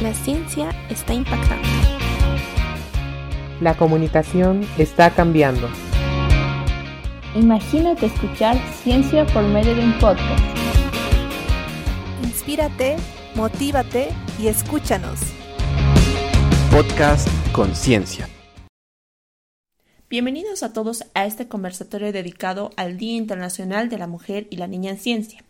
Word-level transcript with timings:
La 0.00 0.14
ciencia 0.14 0.70
está 0.88 1.12
impactando. 1.12 1.68
La 3.60 3.76
comunicación 3.76 4.66
está 4.78 5.10
cambiando. 5.10 5.68
Imagínate 7.34 8.06
escuchar 8.06 8.56
ciencia 8.82 9.26
por 9.26 9.42
medio 9.42 9.74
de 9.74 9.84
un 9.84 9.92
podcast. 9.98 10.42
Inspírate, 12.24 12.96
motívate 13.34 14.08
y 14.38 14.46
escúchanos. 14.46 15.20
Podcast 16.70 17.28
Conciencia. 17.52 18.26
Bienvenidos 20.08 20.62
a 20.62 20.72
todos 20.72 21.04
a 21.12 21.26
este 21.26 21.46
conversatorio 21.46 22.10
dedicado 22.10 22.70
al 22.78 22.96
Día 22.96 23.18
Internacional 23.18 23.90
de 23.90 23.98
la 23.98 24.06
Mujer 24.06 24.46
y 24.48 24.56
la 24.56 24.66
Niña 24.66 24.92
en 24.92 24.98
Ciencia. 24.98 25.44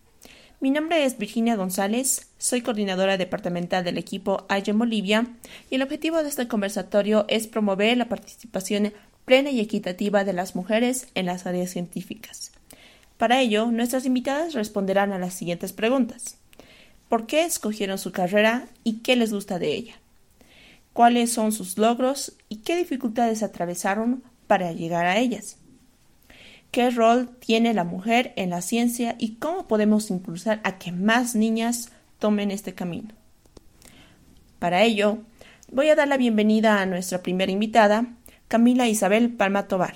Mi 0.63 0.71
nombre 0.71 1.07
es 1.07 1.17
Virginia 1.17 1.57
González, 1.57 2.29
soy 2.37 2.61
coordinadora 2.61 3.17
departamental 3.17 3.83
del 3.83 3.97
equipo 3.97 4.45
en 4.51 4.79
Bolivia 4.79 5.27
y 5.71 5.77
el 5.77 5.83
objetivo 5.83 6.23
de 6.23 6.29
este 6.29 6.49
conversatorio 6.49 7.25
es 7.29 7.47
promover 7.47 7.97
la 7.97 8.11
participación 8.11 8.93
plena 9.25 9.51
y 9.51 9.61
equitativa 9.61 10.23
de 10.23 10.35
las 10.35 10.55
mujeres 10.55 11.09
en 11.15 11.25
las 11.25 11.47
áreas 11.47 11.71
científicas. 11.71 12.53
Para 13.17 13.41
ello, 13.41 13.71
nuestras 13.71 14.05
invitadas 14.05 14.53
responderán 14.53 15.13
a 15.13 15.19
las 15.19 15.33
siguientes 15.33 15.73
preguntas. 15.73 16.37
¿Por 17.09 17.27
qué 17.27 17.47
escogieron 17.47 17.97
su 17.97 18.13
carrera 18.13 18.69
y 18.85 18.99
qué 18.99 19.17
les 19.17 19.33
gusta 19.33 19.59
de 19.59 19.75
ella? 19.75 19.95
¿Cuáles 20.93 21.33
son 21.33 21.53
sus 21.53 21.79
logros 21.79 22.35
y 22.51 22.57
qué 22.57 22.77
dificultades 22.77 23.43
atravesaron 23.43 24.23
para 24.47 24.73
llegar 24.73 25.07
a 25.07 25.17
ellas? 25.17 25.57
Qué 26.71 26.91
rol 26.91 27.29
tiene 27.39 27.75
la 27.75 27.85
mujer 27.85 28.33
en 28.37 28.51
la 28.51 28.61
ciencia 28.61 29.17
y 29.19 29.37
cómo 29.37 29.67
podemos 29.67 30.11
impulsar 30.11 30.61
a 30.65 30.79
que 30.79 30.93
más 30.93 31.35
niñas 31.35 31.93
tomen 32.19 32.51
este 32.51 32.75
camino. 32.75 33.15
Para 34.59 34.83
ello, 34.83 35.19
voy 35.73 35.89
a 35.89 35.97
dar 35.97 36.09
la 36.09 36.17
bienvenida 36.17 36.81
a 36.81 36.87
nuestra 36.87 37.23
primera 37.23 37.51
invitada, 37.51 38.07
Camila 38.49 38.87
Isabel 38.87 39.33
Palma 39.33 39.69
Tobar. 39.69 39.95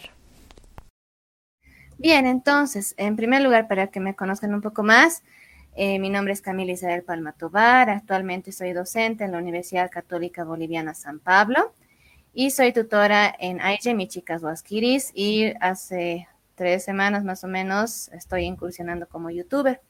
Bien, 1.99 2.27
entonces, 2.27 2.95
en 2.97 3.17
primer 3.17 3.43
lugar, 3.43 3.69
para 3.69 3.89
que 3.89 4.01
me 4.01 4.17
conozcan 4.17 4.55
un 4.55 4.61
poco 4.61 4.83
más, 4.83 5.23
eh, 5.77 5.99
mi 5.99 6.11
nombre 6.11 6.33
es 6.33 6.41
Camila 6.41 6.73
Isabel 6.73 7.03
Palma 7.03 7.33
Tobar, 7.33 7.91
actualmente 7.91 8.53
soy 8.53 8.73
docente 8.73 9.25
en 9.25 9.33
la 9.33 9.39
Universidad 9.39 9.91
Católica 9.91 10.45
Boliviana 10.45 10.95
San 10.95 11.19
Pablo 11.21 11.73
y 12.33 12.51
soy 12.51 12.73
tutora 12.73 13.35
en 13.39 13.61
AIGE 13.61 13.95
Michicas 13.95 14.43
Huasquiris 14.43 15.13
y 15.15 15.53
hace 15.61 16.27
tres 16.55 16.85
semanas 16.85 17.25
más 17.25 17.45
o 17.45 17.49
menos 17.49 18.09
estoy 18.09 18.45
incursionando 18.45 19.09
como 19.09 19.31
youtuber. 19.31 19.81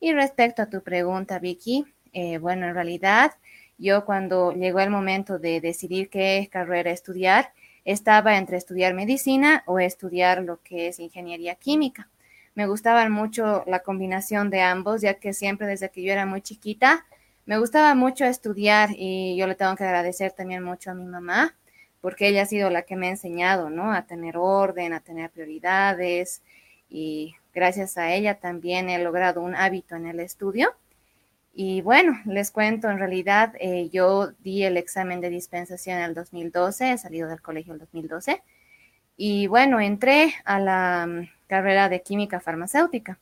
Y 0.00 0.12
respecto 0.12 0.62
a 0.62 0.70
tu 0.70 0.82
pregunta, 0.82 1.38
Vicky, 1.38 1.84
eh, 2.12 2.38
bueno, 2.38 2.66
en 2.66 2.74
realidad 2.74 3.32
yo 3.78 4.04
cuando 4.04 4.52
llegó 4.52 4.80
el 4.80 4.90
momento 4.90 5.38
de 5.38 5.60
decidir 5.60 6.10
qué 6.10 6.48
carrera 6.52 6.90
estudiar, 6.90 7.52
estaba 7.84 8.36
entre 8.36 8.56
estudiar 8.56 8.94
medicina 8.94 9.62
o 9.66 9.78
estudiar 9.78 10.42
lo 10.42 10.62
que 10.62 10.88
es 10.88 11.00
ingeniería 11.00 11.54
química. 11.54 12.10
Me 12.54 12.66
gustaba 12.66 13.08
mucho 13.08 13.64
la 13.66 13.80
combinación 13.80 14.50
de 14.50 14.60
ambos, 14.60 15.00
ya 15.00 15.14
que 15.14 15.32
siempre 15.32 15.66
desde 15.66 15.90
que 15.90 16.02
yo 16.02 16.12
era 16.12 16.26
muy 16.26 16.42
chiquita, 16.42 17.06
me 17.46 17.58
gustaba 17.58 17.94
mucho 17.94 18.24
estudiar 18.24 18.90
y 18.94 19.36
yo 19.36 19.46
le 19.46 19.54
tengo 19.54 19.74
que 19.76 19.84
agradecer 19.84 20.32
también 20.32 20.62
mucho 20.62 20.90
a 20.90 20.94
mi 20.94 21.06
mamá, 21.06 21.56
porque 22.00 22.28
ella 22.28 22.42
ha 22.42 22.46
sido 22.46 22.70
la 22.70 22.82
que 22.82 22.96
me 22.96 23.08
ha 23.08 23.10
enseñado, 23.10 23.70
¿no? 23.70 23.92
A 23.92 24.06
tener 24.06 24.36
orden, 24.36 24.92
a 24.92 25.00
tener 25.00 25.30
prioridades 25.30 26.42
y 26.88 27.34
gracias 27.54 27.98
a 27.98 28.12
ella 28.12 28.40
también 28.40 28.88
he 28.90 28.98
logrado 29.02 29.42
un 29.42 29.54
hábito 29.54 29.96
en 29.96 30.06
el 30.06 30.20
estudio. 30.20 30.74
Y 31.52 31.82
bueno, 31.82 32.18
les 32.26 32.50
cuento, 32.50 32.88
en 32.88 32.98
realidad 32.98 33.54
eh, 33.60 33.88
yo 33.92 34.30
di 34.40 34.64
el 34.64 34.76
examen 34.76 35.20
de 35.20 35.30
dispensación 35.30 35.98
en 35.98 36.04
el 36.04 36.14
2012, 36.14 36.92
he 36.92 36.98
salido 36.98 37.28
del 37.28 37.42
colegio 37.42 37.72
el 37.74 37.80
2012 37.80 38.42
y 39.22 39.48
bueno, 39.48 39.80
entré 39.80 40.32
a 40.46 40.58
la 40.58 41.06
mm, 41.06 41.28
carrera 41.46 41.90
de 41.90 42.00
química 42.00 42.40
farmacéutica. 42.40 43.18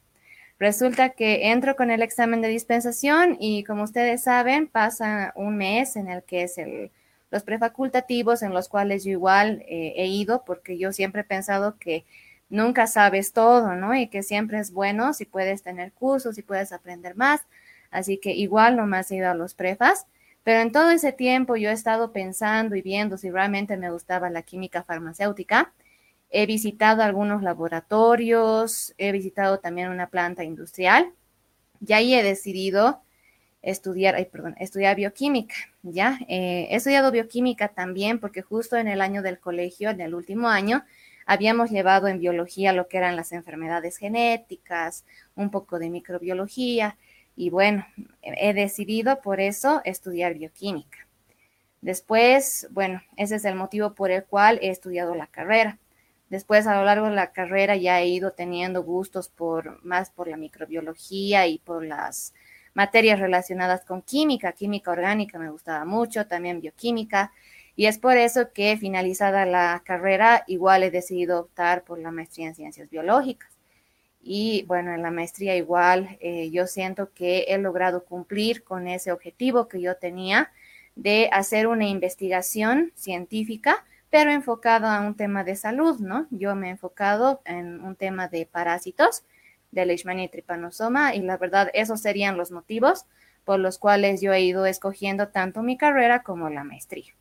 Resulta 0.58 1.10
que 1.10 1.50
entro 1.50 1.74
con 1.74 1.90
el 1.90 2.02
examen 2.02 2.40
de 2.40 2.48
dispensación 2.48 3.36
y 3.40 3.64
como 3.64 3.82
ustedes 3.82 4.22
saben, 4.22 4.68
pasa 4.68 5.32
un 5.34 5.56
mes 5.56 5.96
en 5.96 6.08
el 6.08 6.22
que 6.22 6.42
es 6.44 6.58
el 6.58 6.92
los 7.30 7.42
prefacultativos 7.42 8.42
en 8.42 8.54
los 8.54 8.68
cuales 8.68 9.04
yo 9.04 9.10
igual 9.10 9.62
eh, 9.68 9.94
he 9.96 10.06
ido 10.06 10.44
porque 10.44 10.78
yo 10.78 10.92
siempre 10.92 11.22
he 11.22 11.24
pensado 11.24 11.78
que 11.78 12.04
nunca 12.48 12.86
sabes 12.86 13.32
todo, 13.32 13.74
¿no? 13.74 13.94
Y 13.94 14.08
que 14.08 14.22
siempre 14.22 14.58
es 14.58 14.72
bueno 14.72 15.12
si 15.12 15.24
puedes 15.24 15.62
tener 15.62 15.92
cursos, 15.92 16.36
si 16.36 16.42
puedes 16.42 16.72
aprender 16.72 17.14
más. 17.16 17.42
Así 17.90 18.18
que 18.18 18.32
igual 18.32 18.76
nomás 18.76 19.10
he 19.10 19.16
ido 19.16 19.30
a 19.30 19.34
los 19.34 19.54
prefas. 19.54 20.06
Pero 20.42 20.60
en 20.60 20.72
todo 20.72 20.90
ese 20.90 21.12
tiempo 21.12 21.56
yo 21.56 21.68
he 21.70 21.72
estado 21.72 22.12
pensando 22.12 22.74
y 22.74 22.82
viendo 22.82 23.18
si 23.18 23.30
realmente 23.30 23.76
me 23.76 23.90
gustaba 23.90 24.30
la 24.30 24.42
química 24.42 24.82
farmacéutica. 24.82 25.74
He 26.30 26.46
visitado 26.46 27.02
algunos 27.02 27.42
laboratorios, 27.42 28.94
he 28.98 29.12
visitado 29.12 29.60
también 29.60 29.90
una 29.90 30.08
planta 30.08 30.44
industrial 30.44 31.12
y 31.86 31.92
ahí 31.92 32.14
he 32.14 32.22
decidido 32.22 33.02
estudiar, 33.70 34.14
ay, 34.14 34.26
perdón, 34.26 34.54
estudiar 34.58 34.96
bioquímica, 34.96 35.54
¿ya? 35.82 36.18
Eh, 36.28 36.68
he 36.70 36.76
estudiado 36.76 37.10
bioquímica 37.10 37.68
también 37.68 38.18
porque 38.18 38.42
justo 38.42 38.76
en 38.76 38.88
el 38.88 39.00
año 39.00 39.22
del 39.22 39.38
colegio, 39.38 39.90
en 39.90 40.00
el 40.00 40.14
último 40.14 40.48
año, 40.48 40.84
habíamos 41.26 41.70
llevado 41.70 42.08
en 42.08 42.18
biología 42.18 42.72
lo 42.72 42.88
que 42.88 42.96
eran 42.96 43.16
las 43.16 43.32
enfermedades 43.32 43.98
genéticas, 43.98 45.04
un 45.34 45.50
poco 45.50 45.78
de 45.78 45.90
microbiología, 45.90 46.96
y 47.36 47.50
bueno, 47.50 47.86
he 48.22 48.52
decidido 48.52 49.20
por 49.20 49.40
eso 49.40 49.80
estudiar 49.84 50.34
bioquímica. 50.34 51.06
Después, 51.80 52.66
bueno, 52.70 53.02
ese 53.16 53.36
es 53.36 53.44
el 53.44 53.54
motivo 53.54 53.94
por 53.94 54.10
el 54.10 54.24
cual 54.24 54.58
he 54.62 54.70
estudiado 54.70 55.14
la 55.14 55.28
carrera. 55.28 55.78
Después, 56.30 56.66
a 56.66 56.74
lo 56.74 56.84
largo 56.84 57.06
de 57.06 57.14
la 57.14 57.30
carrera, 57.30 57.76
ya 57.76 58.00
he 58.00 58.08
ido 58.08 58.32
teniendo 58.32 58.82
gustos 58.82 59.28
por 59.28 59.82
más 59.84 60.10
por 60.10 60.26
la 60.26 60.36
microbiología 60.36 61.46
y 61.46 61.58
por 61.58 61.84
las 61.84 62.34
materias 62.78 63.18
relacionadas 63.18 63.84
con 63.84 64.02
química, 64.02 64.52
química 64.52 64.92
orgánica 64.92 65.36
me 65.36 65.50
gustaba 65.50 65.84
mucho, 65.84 66.28
también 66.28 66.60
bioquímica, 66.60 67.32
y 67.74 67.86
es 67.86 67.98
por 67.98 68.16
eso 68.16 68.52
que 68.52 68.76
finalizada 68.76 69.44
la 69.46 69.82
carrera 69.84 70.44
igual 70.46 70.84
he 70.84 70.92
decidido 70.92 71.40
optar 71.40 71.82
por 71.82 71.98
la 71.98 72.12
maestría 72.12 72.46
en 72.46 72.54
ciencias 72.54 72.88
biológicas. 72.88 73.50
Y 74.22 74.62
bueno, 74.68 74.94
en 74.94 75.02
la 75.02 75.10
maestría 75.10 75.56
igual 75.56 76.18
eh, 76.20 76.50
yo 76.50 76.68
siento 76.68 77.12
que 77.12 77.46
he 77.48 77.58
logrado 77.58 78.04
cumplir 78.04 78.62
con 78.62 78.86
ese 78.86 79.10
objetivo 79.10 79.66
que 79.66 79.80
yo 79.80 79.96
tenía 79.96 80.52
de 80.94 81.28
hacer 81.32 81.66
una 81.66 81.88
investigación 81.88 82.92
científica, 82.94 83.84
pero 84.08 84.30
enfocado 84.30 84.86
a 84.86 85.00
un 85.00 85.16
tema 85.16 85.42
de 85.42 85.56
salud, 85.56 85.98
¿no? 85.98 86.28
Yo 86.30 86.54
me 86.54 86.68
he 86.68 86.70
enfocado 86.70 87.42
en 87.44 87.80
un 87.80 87.96
tema 87.96 88.28
de 88.28 88.46
parásitos 88.46 89.24
de 89.70 89.86
Leishmania 89.86 90.30
tripanosoma 90.30 91.14
y 91.14 91.22
la 91.22 91.36
verdad 91.36 91.70
esos 91.74 92.00
serían 92.00 92.36
los 92.36 92.50
motivos 92.50 93.06
por 93.44 93.58
los 93.60 93.78
cuales 93.78 94.20
yo 94.20 94.32
he 94.32 94.42
ido 94.42 94.66
escogiendo 94.66 95.28
tanto 95.28 95.62
mi 95.62 95.78
carrera 95.78 96.22
como 96.22 96.50
la 96.50 96.64
maestría. 96.64 97.14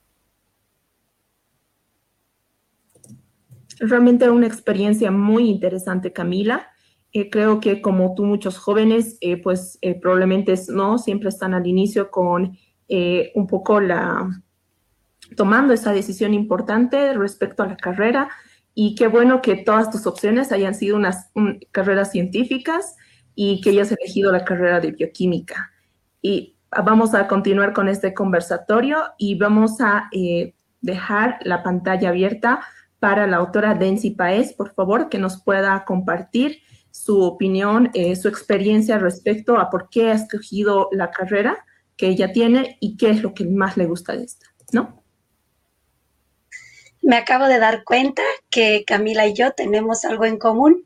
Realmente 3.79 4.29
una 4.29 4.47
experiencia 4.47 5.11
muy 5.11 5.49
interesante, 5.49 6.11
Camila. 6.11 6.67
Eh, 7.13 7.29
creo 7.29 7.59
que 7.59 7.81
como 7.81 8.13
tú, 8.15 8.25
muchos 8.25 8.57
jóvenes, 8.57 9.17
eh, 9.21 9.41
pues 9.41 9.77
eh, 9.81 9.99
probablemente 9.99 10.53
no 10.69 10.97
siempre 10.97 11.29
están 11.29 11.53
al 11.53 11.65
inicio 11.65 12.11
con 12.11 12.57
un 12.89 13.47
poco 13.47 13.81
la 13.81 14.29
tomando 15.35 15.73
esa 15.73 15.91
decisión 15.91 16.33
importante 16.33 17.13
respecto 17.13 17.63
a 17.63 17.67
la 17.67 17.75
carrera, 17.75 18.29
y 18.79 18.93
qué 18.93 19.07
bueno 19.07 19.41
que 19.41 19.55
todas 19.55 19.89
tus 19.89 20.05
opciones 20.05 20.51
hayan 20.51 20.75
sido 20.75 20.97
unas 20.97 21.31
carreras 21.71 22.11
científicas 22.11 22.95
y 23.33 23.59
que 23.59 23.71
hayas 23.71 23.91
elegido 23.91 24.31
la 24.31 24.45
carrera 24.45 24.79
de 24.79 24.91
bioquímica. 24.91 25.71
Y 26.21 26.59
vamos 26.85 27.15
a 27.15 27.27
continuar 27.27 27.73
con 27.73 27.89
este 27.89 28.13
conversatorio 28.13 28.99
y 29.17 29.33
vamos 29.33 29.81
a 29.81 30.09
eh, 30.11 30.53
dejar 30.79 31.39
la 31.41 31.63
pantalla 31.63 32.09
abierta 32.09 32.59
para 32.99 33.25
la 33.25 33.37
autora 33.37 33.73
Densi 33.73 34.11
Paez, 34.11 34.53
por 34.53 34.75
favor, 34.75 35.09
que 35.09 35.17
nos 35.17 35.41
pueda 35.41 35.83
compartir 35.83 36.59
su 36.91 37.23
opinión, 37.23 37.89
eh, 37.95 38.15
su 38.15 38.27
experiencia 38.27 38.99
respecto 38.99 39.57
a 39.57 39.71
por 39.71 39.89
qué 39.89 40.11
ha 40.11 40.13
escogido 40.13 40.89
la 40.91 41.09
carrera 41.09 41.65
que 41.95 42.09
ella 42.09 42.31
tiene 42.31 42.77
y 42.79 42.95
qué 42.95 43.09
es 43.09 43.23
lo 43.23 43.33
que 43.33 43.43
más 43.43 43.75
le 43.75 43.87
gusta 43.87 44.15
de 44.15 44.25
esta, 44.25 44.45
¿no? 44.71 45.03
Me 47.07 47.15
acabo 47.15 47.45
de 47.45 47.57
dar 47.57 47.85
cuenta 47.85 48.21
que 48.49 48.83
Camila 48.85 49.25
y 49.27 49.33
yo 49.33 49.53
tenemos 49.53 50.03
algo 50.03 50.25
en 50.25 50.37
común. 50.37 50.85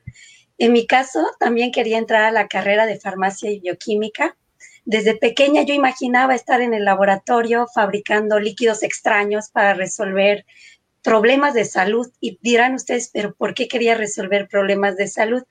En 0.60 0.72
mi 0.72 0.86
caso, 0.86 1.26
también 1.40 1.72
quería 1.72 1.98
entrar 1.98 2.26
a 2.26 2.32
la 2.32 2.48
carrera 2.48 2.86
de 2.86 3.00
farmacia 3.00 3.50
y 3.50 3.60
bioquímica. 3.60 4.38
Desde 4.86 5.16
pequeña 5.16 5.64
yo 5.64 5.74
imaginaba 5.74 6.36
estar 6.36 6.62
en 6.62 6.76
el 6.76 6.86
laboratorio 6.86 7.66
fabricando 7.74 8.40
líquidos 8.40 8.84
extraños 8.84 9.50
para 9.50 9.74
resolver 9.74 10.46
problemas 11.02 11.56
de 11.56 11.66
salud. 11.66 12.08
Y 12.20 12.38
dirán 12.44 12.76
ustedes, 12.76 13.10
pero 13.12 13.34
¿por 13.34 13.56
qué 13.56 13.68
quería 13.68 13.96
resolver 13.96 14.48
problemas 14.48 14.98
de 14.98 15.08
salud? 15.08 15.42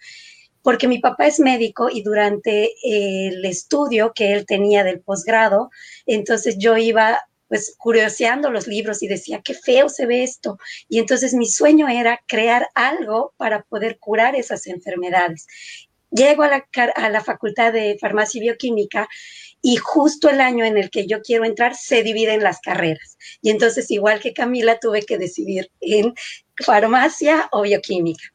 porque 0.63 0.89
mi 0.89 0.99
papá 0.99 1.27
es 1.27 1.41
médico 1.41 1.89
y 1.91 2.03
durante 2.03 2.73
el 2.83 3.43
estudio 3.47 4.13
que 4.15 4.35
él 4.35 4.45
tenía 4.45 4.85
del 4.85 5.01
posgrado, 5.01 5.71
entonces 6.05 6.59
yo 6.59 6.77
iba 6.77 7.19
pues 7.51 7.75
curioseando 7.77 8.49
los 8.53 8.69
libros 8.69 9.03
y 9.03 9.09
decía, 9.09 9.43
qué 9.45 9.55
feo 9.55 9.89
se 9.89 10.07
ve 10.07 10.23
esto. 10.23 10.57
Y 10.89 11.01
entonces 11.01 11.35
mi 11.35 11.47
sueño 11.47 11.89
era 11.89 12.21
crear 12.29 12.69
algo 12.77 13.35
para 13.37 13.65
poder 13.65 13.99
curar 13.99 14.37
esas 14.37 14.69
enfermedades. 14.69 15.49
Llego 16.13 16.45
a 16.45 16.49
la, 16.49 16.69
a 16.95 17.11
la 17.11 17.25
Facultad 17.25 17.73
de 17.73 17.99
Farmacia 18.01 18.39
y 18.39 18.43
Bioquímica 18.43 19.09
y 19.61 19.77
justo 19.77 20.31
el 20.31 20.41
año 20.41 20.65
en 20.65 20.79
el 20.79 20.91
que 20.91 21.09
yo 21.09 21.23
quiero 21.23 21.45
entrar 21.45 21.75
se 21.75 22.05
dividen 22.05 22.45
las 22.45 22.61
carreras. 22.61 23.19
Y 23.43 23.51
entonces, 23.51 23.91
igual 23.91 24.21
que 24.21 24.33
Camila, 24.33 24.79
tuve 24.79 25.03
que 25.03 25.19
decidir 25.19 25.73
en 25.81 26.15
farmacia 26.65 27.49
o 27.51 27.63
bioquímica. 27.63 28.33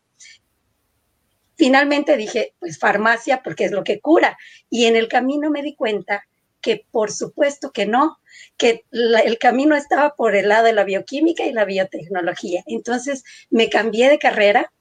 Finalmente 1.55 2.17
dije, 2.17 2.53
pues 2.59 2.77
farmacia 2.77 3.41
porque 3.41 3.63
es 3.63 3.71
lo 3.71 3.85
que 3.85 4.01
cura. 4.01 4.37
Y 4.69 4.85
en 4.85 4.97
el 4.97 5.07
camino 5.07 5.49
me 5.49 5.61
di 5.61 5.73
cuenta 5.73 6.27
que 6.65 6.83
por 6.89 7.11
supuesto 7.11 7.71
que 7.71 7.85
no, 7.85 8.17
que 8.57 8.85
el 8.91 9.37
camino 9.37 9.75
estaba 9.75 10.15
por 10.15 10.35
el 10.35 10.49
lado 10.49 10.65
de 10.65 10.73
la 10.73 10.83
bioquímica 10.83 11.45
y 11.45 11.53
la 11.53 11.63
biotecnología. 11.63 12.63
Entonces 12.65 13.23
me 13.51 13.69
cambié 13.69 14.09
de 14.09 14.17
carrera 14.17 14.73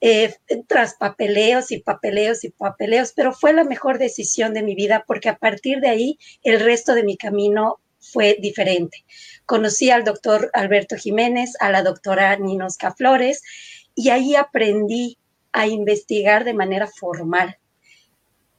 eh, 0.00 0.32
tras 0.68 0.94
papeleos 0.94 1.72
y 1.72 1.80
papeleos 1.80 2.44
y 2.44 2.50
papeleos, 2.50 3.14
pero 3.16 3.32
fue 3.32 3.52
la 3.52 3.64
mejor 3.64 3.98
decisión 3.98 4.54
de 4.54 4.62
mi 4.62 4.76
vida 4.76 5.02
porque 5.08 5.28
a 5.28 5.36
partir 5.36 5.80
de 5.80 5.88
ahí 5.88 6.18
el 6.44 6.60
resto 6.60 6.94
de 6.94 7.02
mi 7.02 7.16
camino 7.16 7.80
fue 7.98 8.36
diferente. 8.40 9.04
Conocí 9.44 9.90
al 9.90 10.04
doctor 10.04 10.52
Alberto 10.52 10.94
Jiménez, 10.94 11.54
a 11.58 11.68
la 11.72 11.82
doctora 11.82 12.36
Ninosca 12.36 12.94
Flores 12.94 13.42
y 13.96 14.10
ahí 14.10 14.36
aprendí 14.36 15.18
a 15.50 15.66
investigar 15.66 16.44
de 16.44 16.54
manera 16.54 16.86
formal 16.86 17.58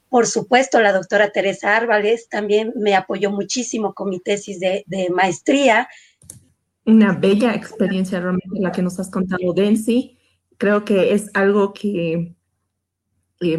por 0.10 0.28
supuesto, 0.28 0.81
la 0.81 0.94
doctora 0.94 1.31
Teresa 1.31 1.75
Árvales 1.75 2.30
también 2.30 2.74
me 2.75 2.96
apoyó 2.96 3.31
muchísimo 3.31 3.94
con 3.94 4.10
mi 4.10 4.19
tesis 4.19 4.60
de, 4.60 4.86
maestría. 5.13 5.88
Una 6.86 7.13
bella 7.13 7.54
experiencia 7.54 8.19
realmente 8.19 8.60
la 8.60 8.72
que 8.72 8.81
nos 8.81 9.00
has 9.00 9.10
contado, 9.10 9.54
Densi. 9.54 10.18
Creo 10.57 10.86
que 10.86 11.13
es 11.13 11.30
algo 11.34 11.74
que 11.74 12.36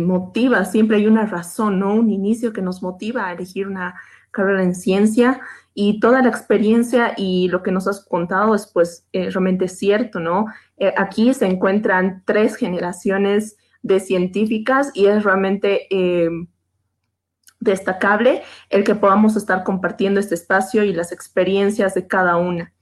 motiva, 0.00 0.64
siempre 0.64 0.96
hay 0.96 1.06
una 1.06 1.26
razón, 1.26 1.78
¿no? 1.78 1.94
Un 1.94 2.10
inicio 2.10 2.52
que 2.52 2.62
nos 2.62 2.82
motiva 2.82 3.26
a 3.26 3.32
elegir 3.32 3.66
una 3.68 3.94
carrera 4.30 4.62
en 4.62 4.74
ciencia 4.74 5.40
y 5.74 6.00
toda 6.00 6.22
la 6.22 6.28
experiencia 6.28 7.14
y 7.16 7.48
lo 7.48 7.62
que 7.62 7.70
nos 7.70 7.86
has 7.86 8.04
contado 8.04 8.54
es 8.54 8.66
pues 8.66 9.06
eh, 9.12 9.30
realmente 9.30 9.68
cierto, 9.68 10.20
¿no? 10.20 10.46
Eh, 10.78 10.92
aquí 10.96 11.32
se 11.34 11.46
encuentran 11.46 12.22
tres 12.24 12.56
generaciones 12.56 13.56
de 13.86 14.00
científicas 14.00 14.90
y 14.94 15.06
es 15.06 15.22
realmente 15.22 15.86
eh, 15.90 16.28
destacable 17.60 18.42
el 18.68 18.84
que 18.84 18.96
podamos 18.96 19.36
estar 19.36 19.62
compartiendo 19.62 20.18
este 20.18 20.34
espacio 20.34 20.84
y 20.84 20.92
las 20.92 21.12
experiencias 21.12 21.94
de 21.94 22.06
cada 22.06 22.36
una. 22.36 22.72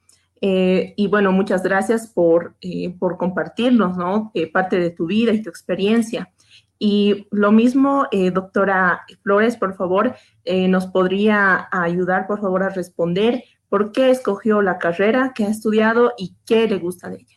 Eh, 0.40 0.94
y 0.96 1.06
bueno, 1.06 1.30
muchas 1.32 1.62
gracias 1.62 2.06
por, 2.06 2.56
eh, 2.60 2.94
por 2.98 3.16
compartirnos, 3.16 3.96
¿no? 3.96 4.32
parte 4.52 4.78
de 4.78 4.90
tu 4.90 5.06
vida 5.06 5.32
y 5.32 5.42
tu 5.42 5.50
experiencia. 5.50 6.32
Y 6.78 7.28
lo 7.30 7.52
mismo, 7.52 8.08
doctora 8.32 9.02
Flores, 9.22 9.56
por 9.56 9.74
favor, 9.74 10.16
nos 10.44 10.86
podría 10.88 11.68
ayudar, 11.70 12.26
por 12.26 12.40
favor, 12.40 12.62
a 12.62 12.68
responder 12.68 13.44
por 13.68 13.92
qué 13.92 14.10
escogió 14.10 14.60
la 14.60 14.78
carrera 14.78 15.32
que 15.34 15.44
ha 15.44 15.48
estudiado 15.48 16.12
y 16.18 16.34
qué 16.44 16.68
le 16.68 16.78
gusta 16.78 17.08
de 17.08 17.16
ella. 17.16 17.33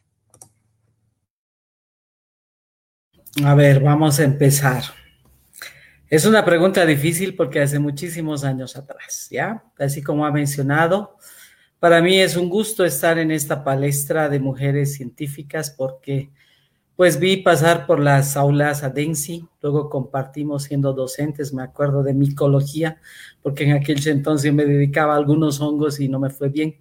A 3.43 3.53
ver, 3.53 3.81
vamos 3.81 4.19
a 4.19 4.23
empezar. 4.23 4.83
Es 6.09 6.25
una 6.25 6.45
pregunta 6.45 6.85
difícil 6.85 7.35
porque 7.35 7.61
hace 7.61 7.79
muchísimos 7.79 8.43
años 8.43 8.75
atrás, 8.75 9.27
¿ya? 9.29 9.63
Así 9.77 10.01
como 10.01 10.25
ha 10.25 10.31
mencionado, 10.31 11.17
para 11.79 12.01
mí 12.01 12.19
es 12.19 12.35
un 12.35 12.49
gusto 12.49 12.85
estar 12.85 13.19
en 13.19 13.29
esta 13.29 13.63
palestra 13.63 14.29
de 14.29 14.39
mujeres 14.39 14.95
científicas 14.95 15.69
porque 15.69 16.31
pues 16.95 17.19
vi 17.19 17.37
pasar 17.37 17.85
por 17.85 17.99
las 17.99 18.35
aulas 18.35 18.83
a 18.83 18.89
Densi, 18.89 19.45
luego 19.61 19.87
compartimos 19.87 20.63
siendo 20.63 20.93
docentes, 20.93 21.53
me 21.53 21.61
acuerdo 21.61 22.01
de 22.01 22.15
micología, 22.15 22.99
porque 23.43 23.65
en 23.65 23.73
aquel 23.73 24.05
entonces 24.07 24.51
me 24.51 24.65
dedicaba 24.65 25.13
a 25.13 25.17
algunos 25.17 25.61
hongos 25.61 25.99
y 25.99 26.09
no 26.09 26.19
me 26.19 26.31
fue 26.31 26.49
bien. 26.49 26.77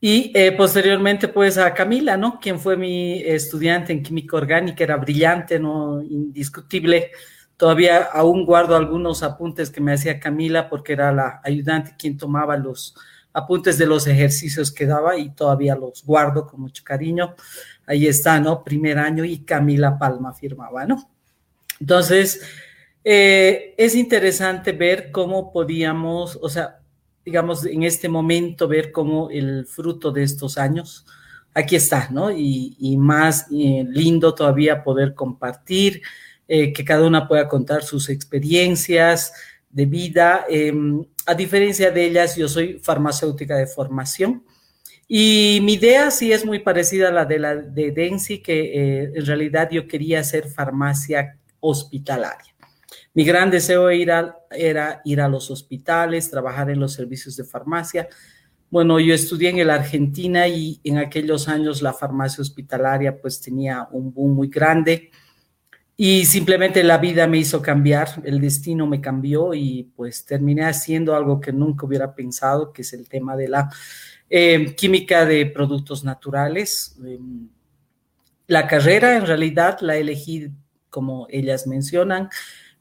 Y 0.00 0.30
eh, 0.34 0.52
posteriormente, 0.52 1.28
pues 1.28 1.58
a 1.58 1.72
Camila, 1.72 2.16
¿no? 2.16 2.38
Quien 2.38 2.60
fue 2.60 2.76
mi 2.76 3.22
estudiante 3.22 3.92
en 3.92 4.02
química 4.02 4.36
orgánica, 4.36 4.84
era 4.84 4.96
brillante, 4.96 5.58
¿no? 5.58 6.02
Indiscutible. 6.02 7.10
Todavía 7.56 8.02
aún 8.12 8.44
guardo 8.44 8.76
algunos 8.76 9.22
apuntes 9.22 9.70
que 9.70 9.80
me 9.80 9.94
hacía 9.94 10.20
Camila 10.20 10.68
porque 10.68 10.92
era 10.92 11.10
la 11.12 11.40
ayudante 11.42 11.94
quien 11.98 12.18
tomaba 12.18 12.56
los 12.56 12.94
apuntes 13.32 13.78
de 13.78 13.86
los 13.86 14.06
ejercicios 14.06 14.72
que 14.72 14.86
daba 14.86 15.16
y 15.18 15.30
todavía 15.30 15.74
los 15.74 16.04
guardo 16.04 16.46
con 16.46 16.60
mucho 16.60 16.84
cariño. 16.84 17.34
Ahí 17.86 18.06
está, 18.06 18.40
¿no? 18.40 18.64
Primer 18.64 18.98
año 18.98 19.24
y 19.24 19.38
Camila 19.38 19.98
Palma 19.98 20.32
firmaba, 20.34 20.84
¿no? 20.84 21.10
Entonces, 21.80 22.40
eh, 23.04 23.74
es 23.76 23.94
interesante 23.94 24.72
ver 24.72 25.10
cómo 25.10 25.52
podíamos, 25.52 26.38
o 26.42 26.48
sea, 26.48 26.80
digamos, 27.26 27.66
en 27.66 27.82
este 27.82 28.08
momento 28.08 28.68
ver 28.68 28.92
cómo 28.92 29.28
el 29.30 29.66
fruto 29.66 30.12
de 30.12 30.22
estos 30.22 30.56
años, 30.58 31.04
aquí 31.52 31.74
está, 31.74 32.08
¿no? 32.12 32.30
Y, 32.30 32.96
más 32.98 33.48
eh, 33.50 33.84
lindo 33.88 34.32
todavía 34.32 34.84
poder 34.84 35.12
compartir, 35.12 36.02
eh, 36.46 36.72
que 36.72 36.84
cada 36.84 37.04
una 37.04 37.26
pueda 37.26 37.48
contar 37.48 37.82
sus 37.82 38.08
experiencias 38.10 39.32
de 39.68 39.86
vida. 39.86 40.46
Em, 40.48 41.04
a 41.26 41.34
diferencia 41.34 41.90
de 41.90 42.04
ellas, 42.06 42.36
yo 42.36 42.46
soy 42.48 42.78
farmacéutica 42.80 43.56
de 43.56 43.66
formación. 43.66 44.44
Y 45.08 45.58
mi 45.62 45.74
idea 45.74 46.12
sí 46.12 46.32
es 46.32 46.44
muy 46.44 46.60
parecida 46.60 47.08
a 47.08 47.12
la 47.12 47.24
de 47.24 47.38
la 47.40 47.56
de 47.56 47.90
Densi, 47.90 48.38
que 48.38 48.60
eh, 48.60 49.12
en 49.16 49.26
realidad 49.26 49.68
yo 49.72 49.88
quería 49.88 50.20
hacer 50.20 50.48
farmacia 50.48 51.38
hospitalaria. 51.58 52.55
Mi 53.16 53.24
gran 53.24 53.50
deseo 53.50 53.88
era, 53.88 54.36
era 54.50 55.00
ir 55.06 55.22
a 55.22 55.28
los 55.28 55.50
hospitales, 55.50 56.30
trabajar 56.30 56.68
en 56.68 56.78
los 56.78 56.92
servicios 56.92 57.34
de 57.34 57.44
farmacia. 57.44 58.08
Bueno, 58.68 59.00
yo 59.00 59.14
estudié 59.14 59.48
en 59.48 59.66
la 59.66 59.76
Argentina 59.76 60.46
y 60.46 60.78
en 60.84 60.98
aquellos 60.98 61.48
años 61.48 61.80
la 61.80 61.94
farmacia 61.94 62.42
hospitalaria 62.42 63.18
pues 63.18 63.40
tenía 63.40 63.88
un 63.90 64.12
boom 64.12 64.34
muy 64.34 64.48
grande 64.48 65.10
y 65.96 66.26
simplemente 66.26 66.84
la 66.84 66.98
vida 66.98 67.26
me 67.26 67.38
hizo 67.38 67.62
cambiar, 67.62 68.20
el 68.22 68.38
destino 68.38 68.86
me 68.86 69.00
cambió 69.00 69.54
y 69.54 69.90
pues 69.96 70.26
terminé 70.26 70.66
haciendo 70.66 71.16
algo 71.16 71.40
que 71.40 71.54
nunca 71.54 71.86
hubiera 71.86 72.14
pensado, 72.14 72.70
que 72.70 72.82
es 72.82 72.92
el 72.92 73.08
tema 73.08 73.34
de 73.34 73.48
la 73.48 73.70
eh, 74.28 74.74
química 74.76 75.24
de 75.24 75.46
productos 75.46 76.04
naturales. 76.04 76.98
Em, 77.02 77.48
la 78.46 78.66
carrera 78.66 79.16
en 79.16 79.24
realidad 79.24 79.78
la 79.80 79.96
elegí 79.96 80.52
como 80.90 81.26
ellas 81.30 81.66
mencionan, 81.66 82.30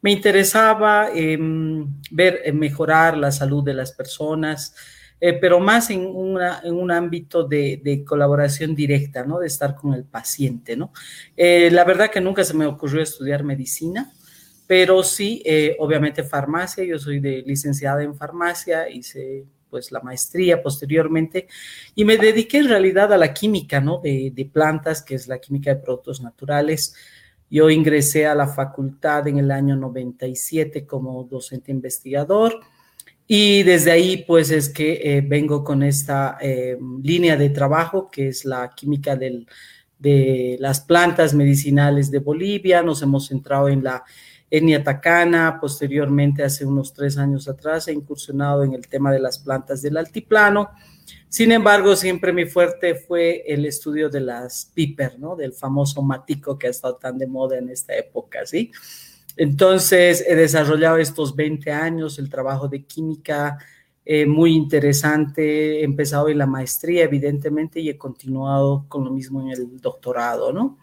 me 0.05 0.12
interesaba 0.12 1.09
em, 1.12 2.00
ver 2.12 2.41
eh, 2.45 2.51
mejorar 2.51 3.17
la 3.17 3.31
salud 3.31 3.63
de 3.63 3.74
las 3.74 3.91
personas, 3.91 4.75
eh, 5.19 5.33
pero 5.33 5.59
más 5.59 5.89
en, 5.89 6.05
un 6.05 6.91
ámbito 6.91 7.43
de, 7.43 8.03
colaboración 8.07 8.75
directa, 8.75 9.25
¿no? 9.25 9.39
De 9.39 9.47
estar 9.47 9.74
con 9.74 9.95
el 9.95 10.03
paciente, 10.03 10.77
¿no? 10.77 10.93
Eh, 11.35 11.71
la 11.71 11.83
verdad 11.85 12.12
que 12.12 12.21
nunca 12.21 12.43
se 12.43 12.53
me 12.53 12.67
ocurrió 12.67 13.01
estudiar 13.01 13.43
medicina, 13.43 14.13
pero 14.67 15.01
sí, 15.01 15.43
obviamente 15.79 16.24
farmacia, 16.24 16.83
yo 16.83 17.00
soy 17.00 17.19
de 17.19 17.41
licenciada 17.41 18.03
en 18.03 18.15
farmacia, 18.15 18.88
hice 18.88 19.45
pues 19.71 19.91
la 19.91 20.01
maestría 20.01 20.62
posteriormente 20.62 21.47
y 21.95 22.05
me 22.05 22.17
dediqué 22.17 22.59
en 22.59 22.69
realidad 22.69 23.12
a 23.12 23.17
la 23.17 23.33
química, 23.33 23.81
¿no? 23.81 24.01
De 24.03 24.50
plantas, 24.53 25.01
que 25.01 25.15
es 25.15 25.27
la 25.27 25.39
química 25.39 25.74
de 25.74 25.81
productos 25.81 26.21
naturales, 26.21 26.95
yo 27.55 27.69
ingresé 27.69 28.27
a 28.27 28.35
la 28.35 28.47
facultad 28.47 29.29
en 29.29 29.38
el 29.38 29.50
año 29.50 29.77
97 29.77 30.85
como 30.85 31.24
docente 31.24 31.71
investigador 31.71 32.59
y 33.25 33.63
desde 33.63 33.91
ahí 33.91 34.25
pues 34.27 34.51
es 34.51 34.67
que 34.67 35.00
eh, 35.01 35.21
vengo 35.21 35.63
con 35.63 35.81
esta 35.81 36.38
eh, 36.41 36.77
línea 37.01 37.38
de 37.38 37.50
trabajo 37.51 38.12
que 38.12 38.27
es 38.27 38.43
la 38.43 38.74
química 38.75 39.15
de 39.15 40.57
las 40.59 40.81
plantas 40.81 41.33
medicinales 41.33 42.12
de 42.12 42.19
Bolivia. 42.19 42.83
Nos 42.83 43.01
hemos 43.01 43.27
centrado 43.27 43.69
en 43.69 43.85
la 43.85 44.03
etnia 44.51 44.83
tacana, 44.83 45.57
posteriormente 45.62 46.43
hace 46.43 46.65
unos 46.65 46.91
tres 46.91 47.17
años 47.17 47.47
atrás 47.47 47.88
he 47.88 47.93
incursionado 47.93 48.65
en 48.65 48.74
el 48.74 48.85
tema 48.89 49.13
de 49.13 49.19
las 49.21 49.39
plantas 49.39 49.81
del 49.81 49.95
altiplano 49.95 50.71
sin 51.35 51.51
embargo, 51.51 51.97
siempre 51.97 52.31
mi 52.31 52.45
fuerte 52.45 52.95
fue 52.95 53.43
el 53.45 53.65
estudio 53.65 54.09
de 54.09 54.21
las 54.21 54.71
piper, 54.73 55.19
¿no? 55.19 55.35
Del 55.35 55.51
famoso 55.51 56.01
matico 56.01 56.57
que 56.57 56.67
ha 56.67 56.69
estado 56.69 56.95
tan 56.95 57.17
de 57.17 57.27
moda 57.27 57.57
en 57.57 57.67
esta 57.67 57.93
época, 57.93 58.45
¿sí? 58.45 58.71
Entonces, 59.35 60.23
he 60.25 60.33
desarrollado 60.33 60.95
estos 60.95 61.35
20 61.35 61.73
años 61.73 62.19
el 62.19 62.29
trabajo 62.29 62.69
de 62.69 62.85
química 62.85 63.57
eh, 64.05 64.25
muy 64.25 64.53
interesante. 64.53 65.81
He 65.81 65.83
empezado 65.83 66.29
en 66.29 66.37
la 66.37 66.47
maestría, 66.47 67.03
evidentemente, 67.03 67.81
y 67.81 67.89
he 67.89 67.97
continuado 67.97 68.85
con 68.87 69.03
lo 69.03 69.11
mismo 69.11 69.41
en 69.41 69.49
el 69.49 69.81
doctorado, 69.81 70.53
¿no? 70.53 70.77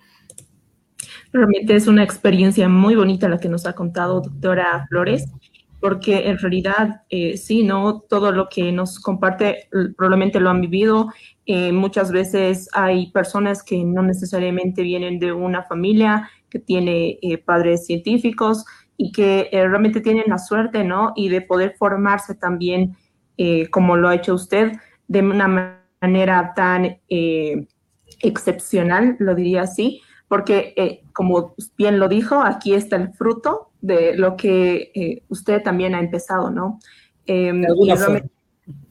Realmente 1.32 1.74
es 1.76 1.86
una 1.86 2.04
experiencia 2.04 2.68
muy 2.68 2.94
bonita 2.94 3.26
la 3.26 3.40
que 3.40 3.48
nos 3.48 3.64
ha 3.64 3.72
contado 3.72 4.20
doctora 4.20 4.84
Flores, 4.90 5.24
porque 5.82 6.28
en 6.28 6.38
realidad 6.38 7.02
eh, 7.10 7.36
sí, 7.36 7.64
¿no? 7.64 8.02
Todo 8.08 8.30
lo 8.30 8.48
que 8.48 8.70
nos 8.70 9.00
comparte 9.00 9.68
probablemente 9.96 10.38
lo 10.38 10.48
han 10.48 10.60
vivido. 10.60 11.08
Eh, 11.44 11.72
muchas 11.72 12.12
veces 12.12 12.68
hay 12.72 13.10
personas 13.10 13.64
que 13.64 13.82
no 13.84 14.00
necesariamente 14.00 14.82
vienen 14.82 15.18
de 15.18 15.32
una 15.32 15.64
familia 15.64 16.30
que 16.48 16.60
tiene 16.60 17.18
eh, 17.20 17.36
padres 17.36 17.84
científicos 17.84 18.64
y 18.96 19.10
que 19.10 19.48
realmente 19.52 20.00
tienen 20.00 20.26
la 20.28 20.38
suerte, 20.38 20.84
¿no? 20.84 21.14
Y 21.16 21.30
de 21.30 21.40
poder 21.40 21.74
formarse 21.76 22.36
también, 22.36 22.96
como 23.72 23.96
lo 23.96 24.08
ha 24.08 24.14
hecho 24.14 24.34
usted, 24.34 24.74
de 25.08 25.20
una 25.20 25.80
manera 26.00 26.52
tan 26.54 26.98
excepcional, 28.20 29.16
lo 29.18 29.34
diría 29.34 29.62
así, 29.62 30.02
porque 30.28 31.02
como 31.12 31.56
bien 31.76 31.98
lo 31.98 32.06
dijo, 32.06 32.40
aquí 32.40 32.74
está 32.74 32.94
el 32.94 33.12
fruto 33.14 33.71
de 33.82 34.16
lo 34.16 34.36
que 34.36 34.90
eh, 34.94 35.22
usted 35.28 35.62
también 35.62 35.94
ha 35.94 36.00
empezado, 36.00 36.50
¿no? 36.50 36.78
Em, 37.26 37.60
de 37.60 37.66
alguna 37.66 37.96
forma. 37.96 38.20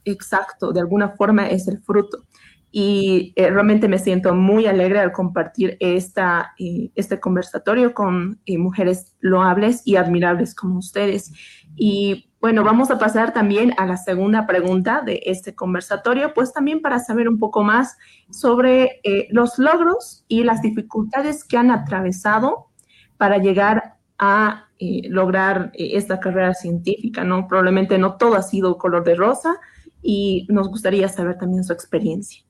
Exacto, 0.06 0.72
de 0.72 0.80
alguna 0.80 1.10
forma 1.10 1.50
es 1.50 1.68
el 1.68 1.80
fruto. 1.80 2.26
Y 2.72 3.34
eh, 3.36 3.50
realmente 3.50 3.88
me 3.88 3.98
siento 3.98 4.34
muy 4.36 4.68
alegre 4.68 5.00
al 5.00 5.12
compartir 5.12 5.76
esta, 5.80 6.54
este 6.96 7.20
conversatorio 7.20 7.94
con 7.94 8.40
mujeres 8.48 9.14
loables 9.20 9.82
y 9.86 9.96
admirables 9.98 10.56
como 10.56 10.78
ustedes. 10.78 11.34
Y 11.76 12.32
bueno, 12.42 12.64
vamos 12.64 12.90
a 12.90 12.98
pasar 12.98 13.34
también 13.34 13.72
a 13.78 13.86
la 13.86 13.98
segunda 13.98 14.48
pregunta 14.48 15.04
de 15.06 15.22
este 15.26 15.54
conversatorio, 15.54 16.34
pues 16.34 16.52
también 16.52 16.82
para 16.82 16.98
saber 16.98 17.30
un 17.30 17.38
poco 17.38 17.64
más 17.64 17.98
sobre 18.32 19.00
eh, 19.04 19.28
los 19.30 19.60
logros 19.60 20.26
y 20.28 20.44
las 20.44 20.64
dificultades 20.64 21.44
que 21.44 21.58
han 21.58 21.70
atravesado 21.70 22.70
para 23.18 23.38
llegar 23.38 23.98
a 24.22 24.70
eh, 24.80 25.02
lograr 25.10 25.72
eh, 25.74 25.98
esta 25.98 26.22
carrera 26.22 26.54
científica, 26.54 27.26
¿no? 27.26 27.48
Probablemente 27.48 27.98
no 27.98 28.16
todo 28.16 28.36
ha 28.36 28.42
sido 28.42 28.78
color 28.78 29.04
de 29.04 29.16
rosa 29.16 29.60
y 30.02 30.48
nos 30.50 30.70
gustaría 30.70 31.10
saber 31.10 31.38
también 31.38 31.66
su 31.66 31.74
experiencia. 31.74 32.44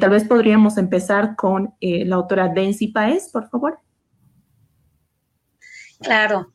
tal 0.00 0.10
vez 0.10 0.24
podríamos 0.24 0.78
empezar 0.78 1.36
con 1.36 1.74
la 1.80 2.16
autora 2.16 2.48
Densi 2.48 2.88
Paez, 2.88 3.28
por 3.30 3.48
favor. 3.48 3.78
Claro. 6.00 6.52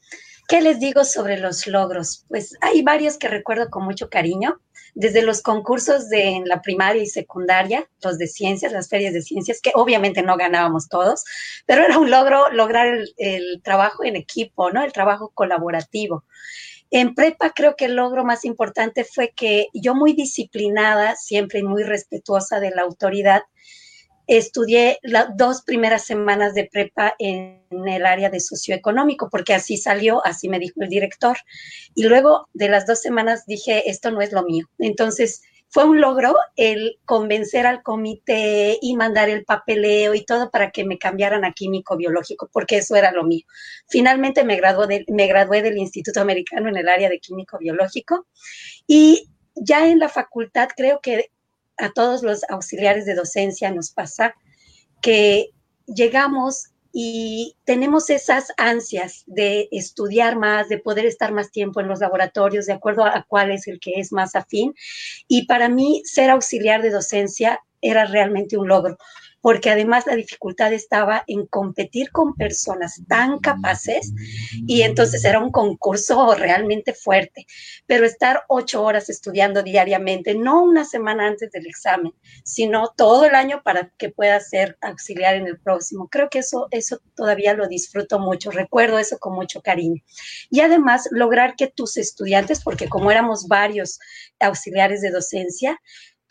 ¿Qué 0.48 0.62
les 0.62 0.80
digo 0.80 1.04
sobre 1.04 1.38
los 1.38 1.66
logros? 1.68 2.26
Pues 2.28 2.56
hay 2.62 2.84
varios 2.84 3.18
que 3.18 3.28
recuerdo 3.28 3.70
con 3.70 3.84
mucho 3.84 4.10
cariño, 4.10 4.60
desde 4.96 5.22
los 5.22 5.42
concursos 5.42 6.10
de 6.10 6.30
en 6.30 6.48
la 6.48 6.62
primaria 6.62 7.04
y 7.04 7.08
secundaria, 7.08 7.88
los 8.02 8.18
de 8.18 8.28
ciencias, 8.28 8.72
las 8.72 8.90
ferias 8.90 9.14
de 9.14 9.22
ciencias, 9.22 9.62
que 9.62 9.72
obviamente 9.76 10.24
no 10.24 10.38
ganábamos 10.38 10.88
todos, 10.88 11.24
pero 11.66 11.84
era 11.84 12.00
un 12.00 12.10
logro 12.10 12.50
lograr 12.52 12.88
el, 12.88 13.14
el 13.18 13.62
trabajo 13.62 14.06
en 14.06 14.16
equipo, 14.16 14.72
¿no? 14.72 14.84
El 14.84 14.94
trabajo 14.94 15.32
colaborativo. 15.34 16.24
En 16.92 17.14
prepa 17.14 17.52
creo 17.52 17.76
que 17.76 17.86
el 17.86 17.96
logro 17.96 18.24
más 18.24 18.46
importante 18.46 19.04
fue 19.04 19.34
que 19.36 19.68
yo 19.74 19.96
muy 19.96 20.14
disciplinada, 20.14 21.16
siempre 21.18 21.62
muy 21.62 21.84
respetuosa 21.84 22.62
de 22.62 22.72
la 22.72 22.84
autoridad, 22.84 23.44
estudié 24.28 25.00
las 25.04 25.36
dos 25.38 25.62
primeras 25.64 26.06
semanas 26.06 26.54
de 26.54 26.70
prepa 26.72 27.16
en 27.20 27.62
el 27.88 28.06
área 28.06 28.30
de 28.30 28.40
socioeconómico, 28.40 29.30
porque 29.30 29.54
así 29.54 29.78
salió, 29.78 30.26
así 30.26 30.50
me 30.50 30.60
dijo 30.60 30.82
el 30.82 30.90
director. 30.90 31.38
Y 31.94 32.04
luego 32.04 32.48
de 32.54 32.70
las 32.70 32.86
dos 32.86 33.02
semanas 33.02 33.46
dije, 33.46 33.90
esto 33.90 34.12
no 34.12 34.22
es 34.22 34.32
lo 34.32 34.44
mío. 34.44 34.68
Entonces, 34.80 35.42
fue 35.76 35.84
un 35.84 36.00
logro 36.00 36.36
el 36.56 37.00
convencer 37.04 37.68
al 37.68 37.84
comité 37.84 38.78
y 38.82 38.96
mandar 38.96 39.30
el 39.30 39.44
papeleo 39.44 40.14
y 40.14 40.24
todo 40.24 40.50
para 40.50 40.72
que 40.72 40.86
me 40.86 40.98
cambiaran 40.98 41.44
a 41.44 41.52
químico 41.52 41.98
biológico, 41.98 42.50
porque 42.54 42.78
eso 42.78 42.96
era 42.96 43.12
lo 43.12 43.26
mío. 43.26 43.46
Finalmente 43.88 44.46
me, 44.46 44.56
gradué, 44.56 45.62
del 45.62 45.78
Instituto 45.78 46.22
Americano 46.22 46.70
en 46.70 46.78
el 46.78 46.88
área 46.88 47.10
de 47.10 47.20
químico 47.20 47.58
biológico 47.58 48.26
y 48.88 49.30
ya 49.56 49.90
en 49.90 50.00
la 50.00 50.08
facultad 50.08 50.70
creo 50.76 51.02
que 51.02 51.32
a 51.78 51.92
todos 51.92 52.24
los 52.24 52.44
auxiliares 52.50 53.06
de 53.06 53.16
docencia 53.16 53.72
nos 53.72 53.92
pasa 53.92 54.36
que 55.02 55.50
llegamos 55.86 56.72
y 56.98 57.58
tenemos 57.66 58.10
esas 58.10 58.54
ansias 58.56 59.24
de 59.28 59.68
estudiar 59.72 60.38
más, 60.38 60.70
de 60.70 60.78
poder 60.78 61.06
estar 61.06 61.34
más 61.34 61.52
tiempo 61.52 61.82
en 61.82 61.90
los 61.90 62.00
laboratorios, 62.00 62.68
de 62.68 62.74
acuerdo 62.74 63.04
a 63.04 63.26
cuál 63.28 63.52
es 63.52 63.68
el 63.68 63.82
que 63.82 64.00
es 64.00 64.14
más 64.14 64.34
afín. 64.34 64.74
Y 65.28 65.46
para 65.46 65.68
mí, 65.68 66.04
ser 66.06 66.30
auxiliar 66.30 66.82
de 66.82 66.92
docencia 66.92 67.60
era 67.82 68.06
realmente 68.06 68.58
un 68.58 68.70
logro, 68.70 68.98
porque 69.46 69.70
además 69.70 70.08
la 70.08 70.16
dificultad 70.16 70.74
estaba 70.74 71.24
en 71.28 71.46
competir 71.46 72.10
con 72.10 72.34
personas 72.34 73.04
tan 73.08 73.38
capaces 73.38 74.12
y 74.66 74.82
entonces 74.82 75.24
era 75.24 75.40
un 75.40 75.52
concurso 75.52 76.34
realmente 76.34 76.96
fuerte. 76.96 77.46
Pero 77.86 78.08
estar 78.08 78.42
ocho 78.48 78.84
horas 78.84 79.08
estudiando 79.08 79.62
diariamente, 79.62 80.34
no 80.34 80.64
una 80.64 80.84
semana 80.84 81.28
antes 81.28 81.52
del 81.52 81.68
examen, 81.68 82.12
sino 82.44 82.92
todo 82.98 83.26
el 83.26 83.36
año 83.36 83.62
para 83.64 83.92
que 84.00 84.10
pueda 84.10 84.40
ser 84.40 84.80
auxiliar 84.82 85.36
en 85.36 85.46
el 85.46 85.60
próximo. 85.60 86.08
Creo 86.10 86.28
que 86.28 86.40
eso, 86.40 86.68
eso 86.72 86.98
todavía 87.16 87.54
lo 87.54 87.68
disfruto 87.68 88.18
mucho, 88.18 88.50
recuerdo 88.50 88.98
eso 88.98 89.20
con 89.20 89.36
mucho 89.36 89.62
cariño. 89.62 90.02
Y 90.50 90.62
además 90.62 91.08
lograr 91.12 91.56
que 91.56 91.68
tus 91.68 91.98
estudiantes, 91.98 92.64
porque 92.64 92.90
como 92.90 93.12
éramos 93.12 93.48
varios 93.48 94.00
auxiliares 94.40 95.02
de 95.02 95.12
docencia, 95.12 95.80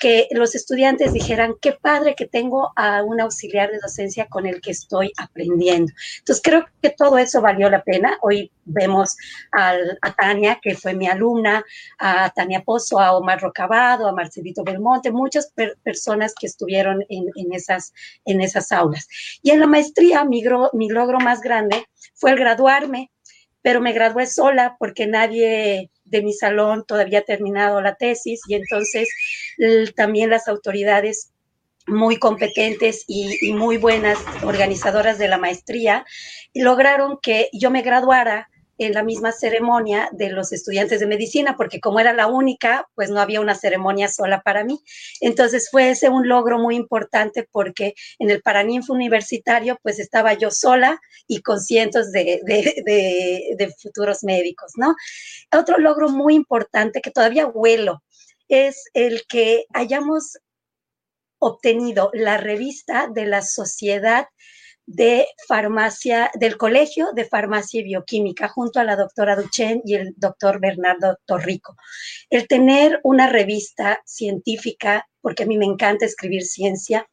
que 0.04 0.28
los 0.32 0.54
estudiantes 0.54 1.14
dijeran, 1.14 1.54
qué 1.62 1.72
padre 1.72 2.14
que 2.14 2.26
tengo 2.26 2.72
a 2.76 3.02
un 3.02 3.22
auxiliar 3.22 3.70
de 3.70 3.78
docencia 3.78 4.26
con 4.26 4.44
el 4.44 4.60
que 4.60 4.72
estoy 4.72 5.10
aprendiendo. 5.16 5.94
Entonces, 6.18 6.42
creo 6.44 6.66
que 6.82 6.90
todo 6.90 7.16
eso 7.16 7.40
valió 7.40 7.70
la 7.70 7.82
pena. 7.82 8.18
Hoy 8.20 8.52
vemos 8.66 9.16
a 9.50 9.78
Tania, 10.18 10.58
que 10.60 10.74
fue 10.74 10.92
mi 10.92 11.06
alumna, 11.06 11.64
a 11.98 12.28
Tania 12.34 12.60
Pozo, 12.60 13.00
a 13.00 13.16
Omar 13.16 13.40
Rocabado, 13.40 14.06
a 14.06 14.12
Marcelito 14.12 14.62
Belmonte, 14.62 15.10
muchas 15.10 15.50
personas 15.82 16.34
que 16.38 16.48
estuvieron 16.48 17.02
en, 17.08 17.54
esas, 17.54 17.94
en 18.26 18.42
esas 18.42 18.72
aulas. 18.72 19.08
Y 19.40 19.52
en 19.52 19.60
la 19.60 19.66
maestría, 19.66 20.22
mi, 20.26 20.44
mi 20.74 20.90
logro 20.90 21.18
más 21.18 21.40
grande 21.40 21.82
fue 22.12 22.32
el 22.32 22.38
graduarme, 22.38 23.10
pero 23.62 23.80
me 23.80 23.94
gradué 23.94 24.26
sola 24.26 24.76
porque 24.78 25.06
nadie 25.06 25.90
de 26.04 26.22
mi 26.22 26.32
salón 26.32 26.84
todavía 26.86 27.22
terminado 27.22 27.80
la 27.80 27.94
tesis 27.94 28.40
y 28.48 28.54
entonces 28.54 29.08
también 29.96 30.30
las 30.30 30.48
autoridades 30.48 31.32
muy 31.86 32.18
competentes 32.18 33.04
y, 33.06 33.52
muy 33.52 33.76
buenas 33.76 34.18
organizadoras 34.42 35.18
de 35.18 35.28
la 35.28 35.38
maestría 35.38 36.04
lograron 36.54 37.18
que 37.20 37.48
yo 37.52 37.70
me 37.70 37.82
graduara 37.82 38.48
en 38.78 38.92
la 38.92 39.02
misma 39.02 39.32
ceremonia 39.32 40.08
de 40.12 40.30
los 40.30 40.52
estudiantes 40.52 41.00
de 41.00 41.06
medicina, 41.06 41.56
porque 41.56 41.80
como 41.80 42.00
era 42.00 42.12
la 42.12 42.26
única, 42.26 42.88
pues 42.94 43.10
no 43.10 43.20
había 43.20 43.40
una 43.40 43.54
ceremonia 43.54 44.08
sola 44.08 44.42
para 44.42 44.64
mí. 44.64 44.80
Entonces 45.20 45.68
fue 45.70 45.90
ese 45.90 46.08
un 46.08 46.28
logro 46.28 46.58
muy 46.58 46.76
importante 46.76 47.48
porque 47.50 47.94
en 48.18 48.30
el 48.30 48.42
Paraninfo 48.42 48.92
universitario, 48.92 49.78
pues 49.82 49.98
estaba 49.98 50.34
yo 50.34 50.50
sola 50.50 51.00
y 51.26 51.42
con 51.42 51.60
cientos 51.60 52.10
de, 52.12 52.40
de 52.44 53.74
futuros 53.80 54.24
médicos, 54.24 54.72
¿no? 54.76 54.94
Otro 55.52 55.78
logro 55.78 56.08
muy 56.08 56.34
importante 56.34 57.00
que 57.00 57.10
todavía 57.10 57.46
huelo 57.46 58.02
es 58.48 58.84
el 58.94 59.24
que 59.26 59.64
hayamos 59.72 60.38
obtenido 61.38 62.10
la 62.12 62.38
revista 62.38 63.08
de 63.12 63.26
la 63.26 63.42
Sociedad 63.42 64.26
de 64.86 65.26
farmacia, 65.48 66.30
del 66.34 66.56
Colegio 66.56 67.10
de 67.14 67.24
Farmacia 67.24 67.80
y 67.80 67.84
Bioquímica, 67.84 68.48
junto 68.48 68.80
a 68.80 68.84
la 68.84 68.96
doctora 68.96 69.36
Duchen 69.36 69.82
y 69.84 69.94
el 69.94 70.14
doctor 70.16 70.60
Bernardo 70.60 71.18
Torrico. 71.24 71.76
El 72.30 72.46
tener 72.46 73.00
una 73.02 73.28
revista 73.28 74.02
científica, 74.04 75.08
porque 75.20 75.44
a 75.44 75.46
mí 75.46 75.56
me 75.56 75.64
encanta 75.64 76.04
escribir 76.04 76.42
ciencia, 76.42 77.08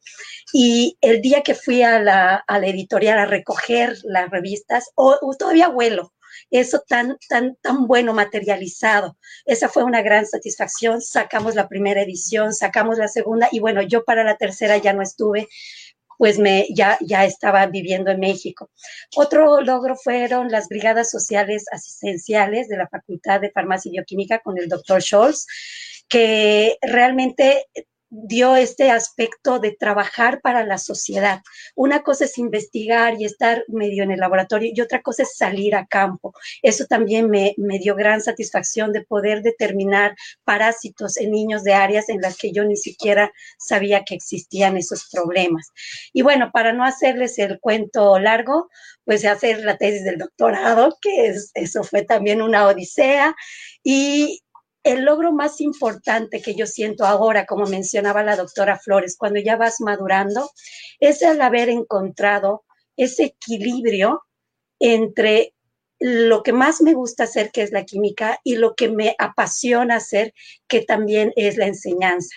y 0.52 0.98
el 1.00 1.22
día 1.22 1.42
que 1.42 1.54
fui 1.54 1.82
a 1.82 1.98
la, 1.98 2.44
editorial 2.62 3.18
a 3.18 3.26
recoger 3.26 3.96
las 4.04 4.30
revistas, 4.30 4.90
o, 4.94 5.18
todavía 5.38 5.68
vuelo, 5.68 6.12
eso 6.50 6.82
tan, 6.86 7.16
tan, 7.28 7.56
tan 7.56 7.86
bueno 7.86 8.12
materializado. 8.12 9.16
Esa 9.44 9.68
fue 9.68 9.84
una 9.84 10.02
gran 10.02 10.26
satisfacción. 10.26 11.00
Sacamos 11.00 11.54
la 11.54 11.68
primera 11.68 12.02
edición, 12.02 12.54
sacamos 12.54 12.98
la 12.98 13.08
segunda 13.08 13.48
y 13.52 13.60
bueno, 13.60 13.82
yo 13.82 14.04
para 14.04 14.24
la 14.24 14.36
tercera 14.36 14.78
ya 14.78 14.92
no 14.92 15.02
estuve 15.02 15.48
pues 16.18 16.38
me, 16.38 16.66
ya, 16.74 16.98
ya 17.00 17.24
estaba 17.24 17.66
viviendo 17.66 18.10
en 18.10 18.20
México. 18.20 18.70
Otro 19.16 19.60
logro 19.60 19.96
fueron 19.96 20.50
las 20.50 20.68
brigadas 20.68 21.10
sociales 21.10 21.64
asistenciales 21.72 22.68
de 22.68 22.76
la 22.76 22.88
Facultad 22.88 23.40
de 23.40 23.50
Farmacia 23.50 23.88
y 23.88 23.92
Bioquímica 23.92 24.40
con 24.40 24.58
el 24.58 24.68
doctor 24.68 25.02
Scholz, 25.02 25.46
que 26.08 26.76
realmente 26.82 27.66
dio 28.14 28.56
este 28.56 28.90
aspecto 28.90 29.58
de 29.58 29.72
trabajar 29.72 30.42
para 30.42 30.66
la 30.66 30.76
sociedad. 30.76 31.40
Una 31.74 32.02
cosa 32.02 32.26
es 32.26 32.36
investigar 32.36 33.18
y 33.18 33.24
estar 33.24 33.64
medio 33.68 34.02
en 34.02 34.10
el 34.10 34.20
laboratorio 34.20 34.70
y 34.74 34.80
otra 34.82 35.00
cosa 35.00 35.22
es 35.22 35.34
salir 35.34 35.74
a 35.74 35.86
campo. 35.86 36.34
Eso 36.60 36.84
también 36.84 37.30
me, 37.30 37.54
me, 37.56 37.78
dio 37.78 37.96
gran 37.96 38.20
satisfacción 38.20 38.92
de 38.92 39.02
poder 39.02 39.40
determinar 39.40 40.14
parásitos 40.44 41.16
en 41.16 41.30
niños 41.30 41.64
de 41.64 41.72
áreas 41.72 42.10
en 42.10 42.20
las 42.20 42.36
que 42.36 42.52
yo 42.52 42.64
ni 42.64 42.76
siquiera 42.76 43.32
sabía 43.58 44.04
que 44.04 44.14
existían 44.14 44.76
esos 44.76 45.08
problemas. 45.10 45.72
Y 46.12 46.20
bueno, 46.20 46.50
para 46.52 46.74
no 46.74 46.84
hacerles 46.84 47.38
el 47.38 47.60
cuento 47.60 48.18
largo, 48.18 48.68
pues 49.06 49.24
hacer 49.24 49.64
la 49.64 49.78
tesis 49.78 50.04
del 50.04 50.18
doctorado, 50.18 50.98
que 51.00 51.28
es, 51.28 51.50
eso 51.54 51.82
fue 51.82 52.02
también 52.02 52.42
una 52.42 52.66
odisea. 52.66 53.34
Y 53.82 54.42
el 54.84 55.04
logro 55.04 55.32
más 55.32 55.60
importante 55.60 56.42
que 56.42 56.54
yo 56.54 56.66
siento 56.66 57.04
ahora, 57.04 57.46
como 57.46 57.66
mencionaba 57.66 58.22
la 58.22 58.36
doctora 58.36 58.78
Flores, 58.78 59.16
cuando 59.16 59.40
ya 59.40 59.56
vas 59.56 59.80
madurando, 59.80 60.50
es 61.00 61.22
el 61.22 61.40
haber 61.40 61.68
encontrado 61.68 62.64
ese 62.96 63.24
equilibrio 63.24 64.22
entre 64.78 65.54
lo 66.00 66.42
que 66.42 66.52
más 66.52 66.82
me 66.82 66.94
gusta 66.94 67.24
hacer, 67.24 67.52
que 67.52 67.62
es 67.62 67.70
la 67.70 67.84
química, 67.84 68.40
y 68.42 68.56
lo 68.56 68.74
que 68.74 68.88
me 68.88 69.14
apasiona 69.18 69.96
hacer, 69.96 70.34
que 70.66 70.82
también 70.82 71.32
es 71.36 71.56
la 71.56 71.66
enseñanza. 71.66 72.34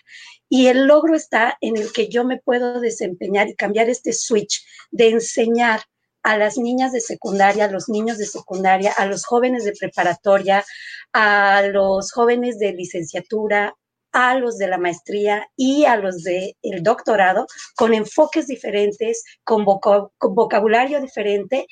Y 0.48 0.68
el 0.68 0.86
logro 0.86 1.16
está 1.16 1.58
en 1.62 1.75
el 1.75 1.92
que 1.92 2.08
yo 2.08 2.24
me 2.24 2.38
puedo 2.38 2.80
desempeñar 2.80 3.50
y 3.50 3.56
cambiar 3.56 3.90
este 3.90 4.14
switch 4.14 4.64
de 4.92 5.10
enseñar 5.10 5.82
a 6.25 6.38
las 6.38 6.58
niñas 6.58 6.91
de 6.91 7.01
secundaria, 7.01 7.65
a 7.65 7.72
los 7.72 7.88
niños 7.88 8.17
de 8.17 8.25
secundaria, 8.25 8.91
a 8.98 9.05
los 9.05 9.25
jóvenes 9.25 9.63
de 9.63 9.74
preparatoria, 9.74 10.65
a 11.13 11.62
los 11.72 12.12
jóvenes 12.12 12.58
de 12.58 12.74
licenciatura, 12.74 13.75
a 14.12 14.34
los 14.34 14.58
de 14.58 14.67
la 14.67 14.79
maestría 14.79 15.48
y 15.55 15.86
a 15.86 15.98
los 15.98 16.24
del 16.24 16.55
el 16.63 16.82
doctorado, 16.82 17.46
con 17.75 17.94
enfoques 17.94 18.48
diferentes, 18.48 19.24
con, 19.44 19.65
con 19.65 20.36
vocabulario 20.36 21.00
diferente 21.00 21.67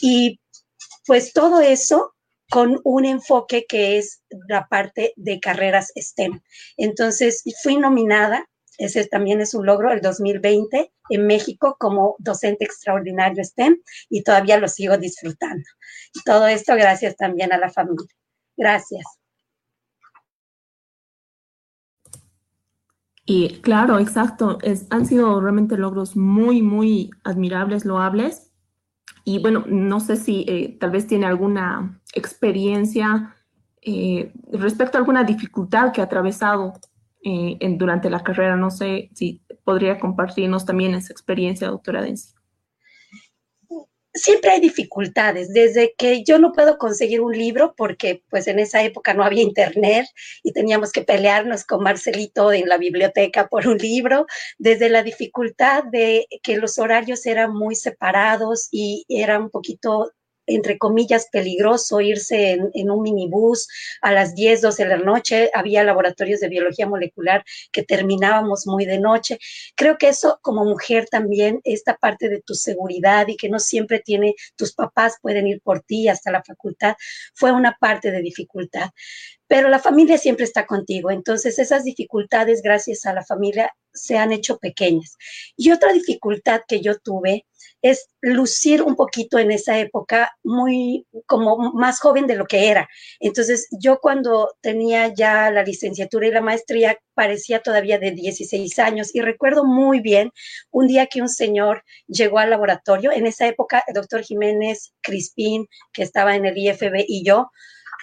y 0.00 0.38
pues 1.04 1.32
todo 1.32 1.60
eso 1.60 2.14
con 2.48 2.80
un 2.84 3.06
enfoque 3.06 3.66
que 3.68 3.98
es 3.98 4.22
la 4.46 4.68
parte 4.68 5.14
de 5.16 5.40
carreras 5.40 5.90
STEM. 5.96 6.40
Entonces, 6.76 7.42
fui 7.60 7.76
nominada 7.76 8.46
ese 8.78 9.06
también 9.06 9.40
es 9.40 9.54
un 9.54 9.66
logro 9.66 9.92
el 9.92 10.00
2020 10.00 10.92
en 11.10 11.26
México 11.26 11.76
como 11.78 12.16
docente 12.18 12.64
extraordinario 12.64 13.42
STEM 13.42 13.76
y 14.08 14.22
todavía 14.22 14.58
lo 14.58 14.68
sigo 14.68 14.98
disfrutando. 14.98 15.64
Y 16.14 16.22
todo 16.22 16.46
esto 16.46 16.74
gracias 16.74 17.16
también 17.16 17.52
a 17.52 17.58
la 17.58 17.70
familia. 17.70 18.08
Gracias. 18.56 19.04
Y 23.28 23.60
claro, 23.60 23.98
exacto, 23.98 24.58
es, 24.62 24.86
han 24.90 25.04
sido 25.04 25.40
realmente 25.40 25.76
logros 25.76 26.16
muy, 26.16 26.62
muy 26.62 27.10
admirables, 27.24 27.84
loables. 27.84 28.52
Y 29.24 29.40
bueno, 29.40 29.64
no 29.66 29.98
sé 29.98 30.16
si 30.16 30.44
eh, 30.46 30.76
tal 30.78 30.92
vez 30.92 31.08
tiene 31.08 31.26
alguna 31.26 32.00
experiencia 32.14 33.34
eh, 33.82 34.32
respecto 34.52 34.96
a 34.96 35.00
alguna 35.00 35.24
dificultad 35.24 35.92
que 35.92 36.00
ha 36.00 36.04
atravesado 36.04 36.74
eh, 37.28 37.56
en, 37.58 37.76
durante 37.76 38.08
la 38.08 38.22
carrera. 38.22 38.54
No 38.54 38.70
sé 38.70 39.10
si 39.12 39.42
podría 39.64 39.98
compartirnos 39.98 40.64
también 40.64 40.94
esa 40.94 41.12
experiencia, 41.12 41.66
doctora 41.66 42.00
Densi. 42.00 42.32
Siempre 44.14 44.52
hay 44.52 44.60
dificultades, 44.60 45.52
desde 45.52 45.92
que 45.98 46.22
yo 46.22 46.38
no 46.38 46.52
puedo 46.52 46.78
conseguir 46.78 47.20
un 47.20 47.36
libro 47.36 47.74
porque 47.76 48.22
pues 48.30 48.46
en 48.46 48.60
esa 48.60 48.84
época 48.84 49.12
no 49.12 49.24
había 49.24 49.42
internet 49.42 50.06
y 50.44 50.52
teníamos 50.52 50.92
que 50.92 51.02
pelearnos 51.02 51.64
con 51.64 51.82
Marcelito 51.82 52.52
en 52.52 52.68
la 52.68 52.78
biblioteca 52.78 53.48
por 53.48 53.66
un 53.66 53.78
libro, 53.78 54.26
desde 54.56 54.88
la 54.88 55.02
dificultad 55.02 55.82
de 55.82 56.28
que 56.44 56.56
los 56.58 56.78
horarios 56.78 57.26
eran 57.26 57.52
muy 57.52 57.74
separados 57.74 58.68
y 58.70 59.04
era 59.08 59.40
un 59.40 59.50
poquito 59.50 60.12
entre 60.46 60.78
comillas, 60.78 61.28
peligroso 61.30 62.00
irse 62.00 62.52
en, 62.52 62.90
un 62.90 63.02
minibús 63.02 63.68
a 64.00 64.12
las 64.12 64.34
10, 64.34 64.62
12 64.62 64.84
de 64.84 64.88
la 64.88 64.96
noche. 64.96 65.50
Había 65.54 65.84
laboratorios 65.84 66.40
de 66.40 66.48
biología 66.48 66.86
molecular 66.86 67.44
que 67.72 67.82
terminábamos 67.82 68.66
muy 68.66 68.86
de 68.86 68.98
noche. 68.98 69.38
Creo 69.74 69.98
que 69.98 70.08
eso 70.08 70.38
como 70.42 70.64
mujer 70.64 71.08
también, 71.10 71.60
esta 71.64 71.96
parte 71.96 72.28
de 72.28 72.40
tu 72.40 72.54
seguridad 72.54 73.26
y 73.28 73.36
que 73.36 73.48
no 73.48 73.58
siempre 73.58 74.00
tiene, 74.00 74.34
tus 74.56 74.72
papás 74.72 75.18
pueden 75.20 75.46
ir 75.46 75.60
por 75.60 75.80
ti 75.80 76.08
hasta 76.08 76.30
la 76.30 76.42
facultad, 76.42 76.96
fue 77.34 77.52
una 77.52 77.76
parte 77.78 78.10
de 78.10 78.20
dificultad 78.22 78.90
pero 79.48 79.68
la 79.68 79.78
familia 79.78 80.18
siempre 80.18 80.44
está 80.44 80.66
contigo. 80.66 81.10
Entonces, 81.10 81.58
esas 81.58 81.84
dificultades, 81.84 82.62
gracias 82.62 83.06
a 83.06 83.12
la 83.12 83.24
familia, 83.24 83.72
se 83.92 84.16
han 84.16 84.32
hecho 84.32 84.58
pequeñas. 84.58 85.16
Y 85.56 85.70
otra 85.72 85.92
dificultad 85.92 86.62
que 86.66 86.80
yo 86.80 86.98
tuve 86.98 87.46
es 87.82 88.08
lucir 88.20 88.82
un 88.82 88.96
poquito 88.96 89.38
en 89.38 89.50
esa 89.50 89.78
época 89.78 90.32
muy 90.42 91.06
como 91.26 91.72
más 91.72 92.00
joven 92.00 92.26
de 92.26 92.36
lo 92.36 92.46
que 92.46 92.68
era. 92.68 92.88
Entonces, 93.20 93.68
yo 93.70 93.98
cuando 94.00 94.54
tenía 94.60 95.12
ya 95.14 95.50
la 95.50 95.62
licenciatura 95.62 96.26
y 96.26 96.32
la 96.32 96.40
maestría, 96.40 96.98
parecía 97.14 97.60
todavía 97.62 97.98
de 97.98 98.10
16 98.10 98.78
años 98.78 99.14
y 99.14 99.20
recuerdo 99.20 99.64
muy 99.64 100.00
bien 100.00 100.32
un 100.70 100.86
día 100.86 101.06
que 101.06 101.22
un 101.22 101.28
señor 101.28 101.84
llegó 102.06 102.38
al 102.38 102.50
laboratorio, 102.50 103.12
en 103.12 103.26
esa 103.26 103.46
época 103.46 103.84
el 103.86 103.94
doctor 103.94 104.22
Jiménez 104.22 104.92
Crispín, 105.00 105.66
que 105.92 106.02
estaba 106.02 106.34
en 106.34 106.46
el 106.46 106.58
IFB, 106.58 107.04
y 107.06 107.24
yo, 107.24 107.50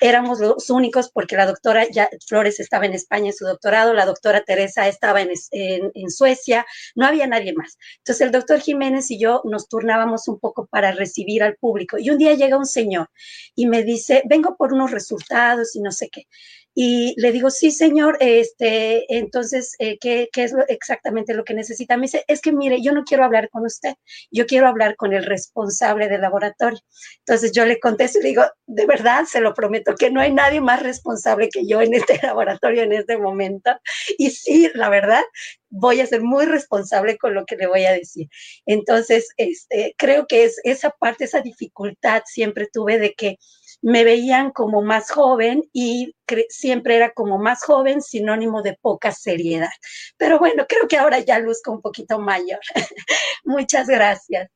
éramos 0.02 0.40
los 0.40 0.70
únicos 0.70 1.10
porque 1.12 1.36
la 1.36 1.46
doctora 1.46 1.86
Flores 2.28 2.60
estaba 2.60 2.86
en 2.86 2.94
España 2.94 3.28
en 3.28 3.34
su 3.34 3.46
doctorado, 3.46 3.94
la 3.94 4.06
doctora 4.06 4.44
Teresa 4.44 4.88
estaba 4.88 5.22
en, 5.22 5.32
en, 5.52 6.10
Suecia, 6.10 6.66
no 6.96 7.06
había 7.06 7.28
nadie 7.28 7.54
más. 7.54 7.78
Entonces 7.98 8.22
el 8.22 8.32
doctor 8.32 8.60
Jiménez 8.60 9.10
y 9.12 9.20
yo 9.20 9.42
nos 9.46 9.68
turnábamos 9.68 10.28
un 10.28 10.40
poco 10.40 10.68
para 10.68 10.92
recibir 10.92 11.44
al 11.44 11.56
público. 11.56 11.98
Y 11.98 12.10
un 12.10 12.18
día 12.18 12.34
llega 12.34 12.58
un 12.58 12.66
señor 12.66 13.10
y 13.56 13.68
me 13.68 13.84
dice, 13.84 14.24
vengo 14.26 14.56
por 14.58 14.74
unos 14.74 14.92
resultados 14.92 15.76
y 15.76 15.82
no 15.82 15.92
sé 15.92 16.10
qué. 16.10 16.28
Y 16.76 17.14
le 17.18 17.32
digo, 17.32 17.50
sí, 17.50 17.72
señor, 17.72 18.18
este, 18.20 19.06
entonces, 19.16 19.76
eh, 19.80 19.98
¿qué, 20.00 20.30
¿qué, 20.32 20.44
es 20.44 20.54
exactamente 20.70 21.34
lo 21.34 21.44
que 21.44 21.54
necesita? 21.54 21.98
Me 21.98 22.04
dice, 22.04 22.24
es 22.28 22.42
que 22.42 22.52
mire, 22.52 22.82
yo 22.82 22.94
no 22.94 23.04
quiero 23.04 23.24
hablar 23.24 23.50
con 23.50 23.66
usted, 23.66 23.94
yo 24.32 24.46
quiero 24.46 24.68
hablar 24.68 24.96
con 24.96 25.14
el 25.14 25.24
responsable 25.24 26.08
del 26.08 26.22
laboratorio. 26.22 26.80
Entonces 27.20 27.52
yo 27.52 27.66
le 27.66 27.80
contesto 27.80 28.20
y 28.20 28.24
le 28.24 28.30
digo, 28.30 28.44
de 28.66 28.86
verdad, 28.86 29.26
se 29.26 29.42
lo 29.42 29.54
prometo, 29.54 29.96
que 29.96 30.10
no 30.10 30.22
hay 30.22 30.34
nadie 30.34 30.62
más 30.62 30.82
responsable 30.82 31.50
que 31.50 31.68
yo 31.68 31.82
en 31.82 31.94
este 31.94 32.20
laboratorio 32.24 32.84
en 32.84 32.94
este 32.94 33.18
momento. 33.18 33.72
Y 34.18 34.32
sí, 34.32 34.70
la 34.74 34.90
verdad, 34.90 35.24
voy 35.70 36.02
a 36.02 36.06
ser 36.06 36.22
muy 36.22 36.46
responsable 36.46 37.18
con 37.18 37.34
lo 37.34 37.46
que 37.46 37.56
le 37.56 37.68
voy 37.68 37.86
a 37.86 37.94
decir. 37.94 38.30
Entonces, 38.66 39.30
este, 39.38 39.96
creo 39.98 40.28
que 40.28 40.44
es 40.46 40.60
esa 40.64 40.92
parte, 40.92 41.26
esa 41.26 41.42
dificultad 41.42 42.24
siempre 42.26 42.68
tuve 42.72 43.00
de 43.00 43.14
que 43.14 43.38
me 43.84 44.06
veían 44.06 44.52
como 44.52 44.82
más 44.82 45.12
joven 45.12 45.70
y 45.74 46.16
siempre 46.48 46.96
era 46.96 47.12
como 47.12 47.38
más 47.38 47.64
joven, 47.64 48.02
sinónimo 48.02 48.62
de 48.62 48.78
poca 48.82 49.12
seriedad. 49.12 49.70
Pero 50.18 50.40
bueno, 50.40 50.66
creo 50.68 50.88
que 50.88 50.98
ahora 50.98 51.20
ya 51.20 51.38
luzco 51.40 51.74
un 51.74 51.82
poquito 51.82 52.18
mayor. 52.18 52.60
Muchas 53.44 53.88
gracias. 53.88 54.50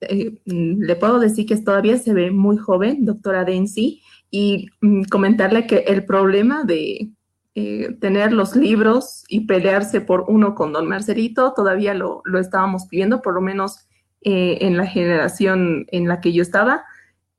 Eh, 0.00 0.32
mm, 0.46 0.82
le 0.82 0.96
puedo 0.96 1.20
decir 1.20 1.46
que 1.46 1.56
todavía 1.56 1.96
se 1.96 2.12
ve 2.12 2.32
muy 2.32 2.56
joven, 2.56 3.04
doctora 3.04 3.44
Densi, 3.44 4.02
y 4.28 4.66
mm, 4.80 5.04
comentarle 5.04 5.68
que 5.68 5.84
el 5.86 6.04
problema 6.04 6.64
de 6.64 7.08
eh, 7.54 7.96
tener 8.00 8.32
los 8.32 8.56
libros 8.56 9.22
y 9.28 9.46
pelearse 9.46 10.00
por 10.00 10.24
uno 10.26 10.56
con 10.56 10.72
don 10.72 10.88
Marcelito 10.88 11.52
todavía 11.54 11.94
lo, 11.94 12.22
lo 12.24 12.40
estábamos 12.40 12.86
pidiendo, 12.86 13.22
por 13.22 13.34
lo 13.34 13.40
menos 13.40 13.86
eh, 14.22 14.58
en 14.62 14.76
la 14.76 14.86
generación 14.86 15.86
en 15.92 16.08
la 16.08 16.20
que 16.20 16.32
yo 16.32 16.42
estaba 16.42 16.84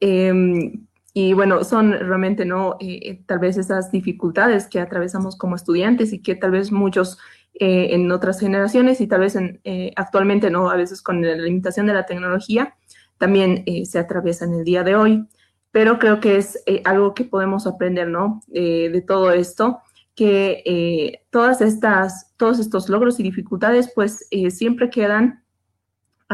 Em, 0.06 0.86
y 1.14 1.32
bueno, 1.34 1.64
son 1.64 1.94
realmente, 1.94 2.44
¿no? 2.44 2.76
Eh, 2.82 3.24
tal 3.26 3.40
vez 3.40 3.56
esas 3.56 3.90
dificultades 3.90 4.68
que 4.68 4.82
atravesamos 4.82 5.38
como 5.38 5.56
estudiantes 5.56 6.12
y 6.12 6.22
que 6.22 6.36
tal 6.36 6.52
vez 6.52 6.74
muchos 6.74 7.18
eh, 7.54 7.90
en 7.92 8.12
otras 8.12 8.42
generaciones 8.42 9.00
y 9.00 9.08
tal 9.08 9.22
vez 9.22 9.38
en, 9.38 9.62
eh, 9.64 9.94
actualmente, 9.96 10.50
¿no? 10.50 10.70
A 10.70 10.76
veces 10.76 11.02
con 11.02 11.22
la 11.22 11.36
limitación 11.36 11.86
de 11.86 11.94
la 11.94 12.06
tecnología 12.06 12.76
también 13.18 13.64
se 13.86 13.98
atraviesa 14.00 14.44
en 14.44 14.56
el 14.56 14.66
día 14.66 14.84
de 14.84 14.96
hoy. 14.98 15.26
Pero 15.72 16.00
creo 16.00 16.20
que 16.20 16.36
es 16.36 16.62
algo 16.84 17.14
que 17.14 17.24
podemos 17.24 17.66
aprender, 17.66 18.10
¿no? 18.10 18.42
de 18.48 19.04
todo 19.08 19.32
esto, 19.32 19.80
que 20.14 21.22
todas 21.30 21.62
estas, 21.62 22.34
todos 22.38 22.60
estos 22.60 22.90
logros 22.90 23.20
y 23.20 23.24
dificultades, 23.24 23.92
pues 23.96 24.28
siempre 24.50 24.90
quedan 24.90 25.43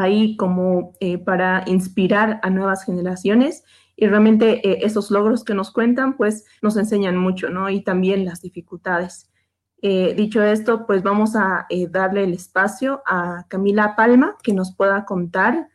ahí 0.01 0.35
como 0.37 0.93
eh, 0.99 1.17
para 1.17 1.63
inspirar 1.67 2.39
a 2.43 2.49
nuevas 2.49 2.83
generaciones 2.83 3.63
y 3.95 4.07
realmente 4.07 4.67
eh, 4.67 4.79
esos 4.83 5.11
logros 5.11 5.43
que 5.43 5.53
nos 5.53 5.71
cuentan 5.71 6.15
pues 6.15 6.45
nos 6.61 6.77
enseñan 6.77 7.17
mucho, 7.17 7.49
¿no? 7.49 7.69
Y 7.69 7.81
también 7.81 8.25
las 8.25 8.41
dificultades. 8.41 9.29
Eh, 9.81 10.13
dicho 10.15 10.43
esto, 10.43 10.85
pues 10.85 11.03
vamos 11.03 11.35
a 11.35 11.65
darle 11.89 12.25
el 12.25 12.33
espacio 12.33 13.01
a 13.05 13.45
Camila 13.47 13.95
Palma 13.95 14.35
que 14.43 14.53
nos 14.53 14.75
pueda 14.75 15.05
contar 15.05 15.69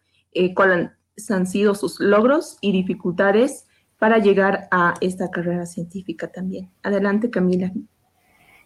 cuáles 0.54 0.90
han 1.30 1.46
sido 1.46 1.74
sus 1.74 2.00
logros 2.00 2.58
y 2.60 2.72
dificultades 2.72 3.66
para 3.98 4.18
llegar 4.18 4.68
a 4.70 4.94
esta 5.00 5.30
carrera 5.30 5.64
científica 5.64 6.30
también. 6.30 6.70
Adelante, 6.82 7.30
Camila. 7.30 7.72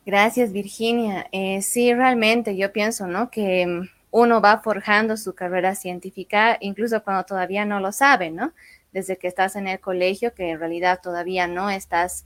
Gracias, 0.04 0.50
Virginia. 0.50 1.26
Sí, 1.60 1.94
realmente 1.94 2.56
yo 2.56 2.72
pienso, 2.72 3.06
¿no? 3.06 3.30
Que 3.30 3.86
uno 4.10 4.40
va 4.40 4.58
forjando 4.58 5.16
su 5.16 5.34
carrera 5.34 5.74
científica 5.74 6.56
incluso 6.60 7.02
cuando 7.02 7.24
todavía 7.24 7.64
no 7.64 7.80
lo 7.80 7.92
sabe, 7.92 8.30
¿no? 8.30 8.52
Desde 8.92 9.18
que 9.18 9.28
estás 9.28 9.56
en 9.56 9.68
el 9.68 9.80
colegio, 9.80 10.34
que 10.34 10.50
en 10.50 10.58
realidad 10.58 11.00
todavía 11.02 11.46
no 11.46 11.70
estás 11.70 12.24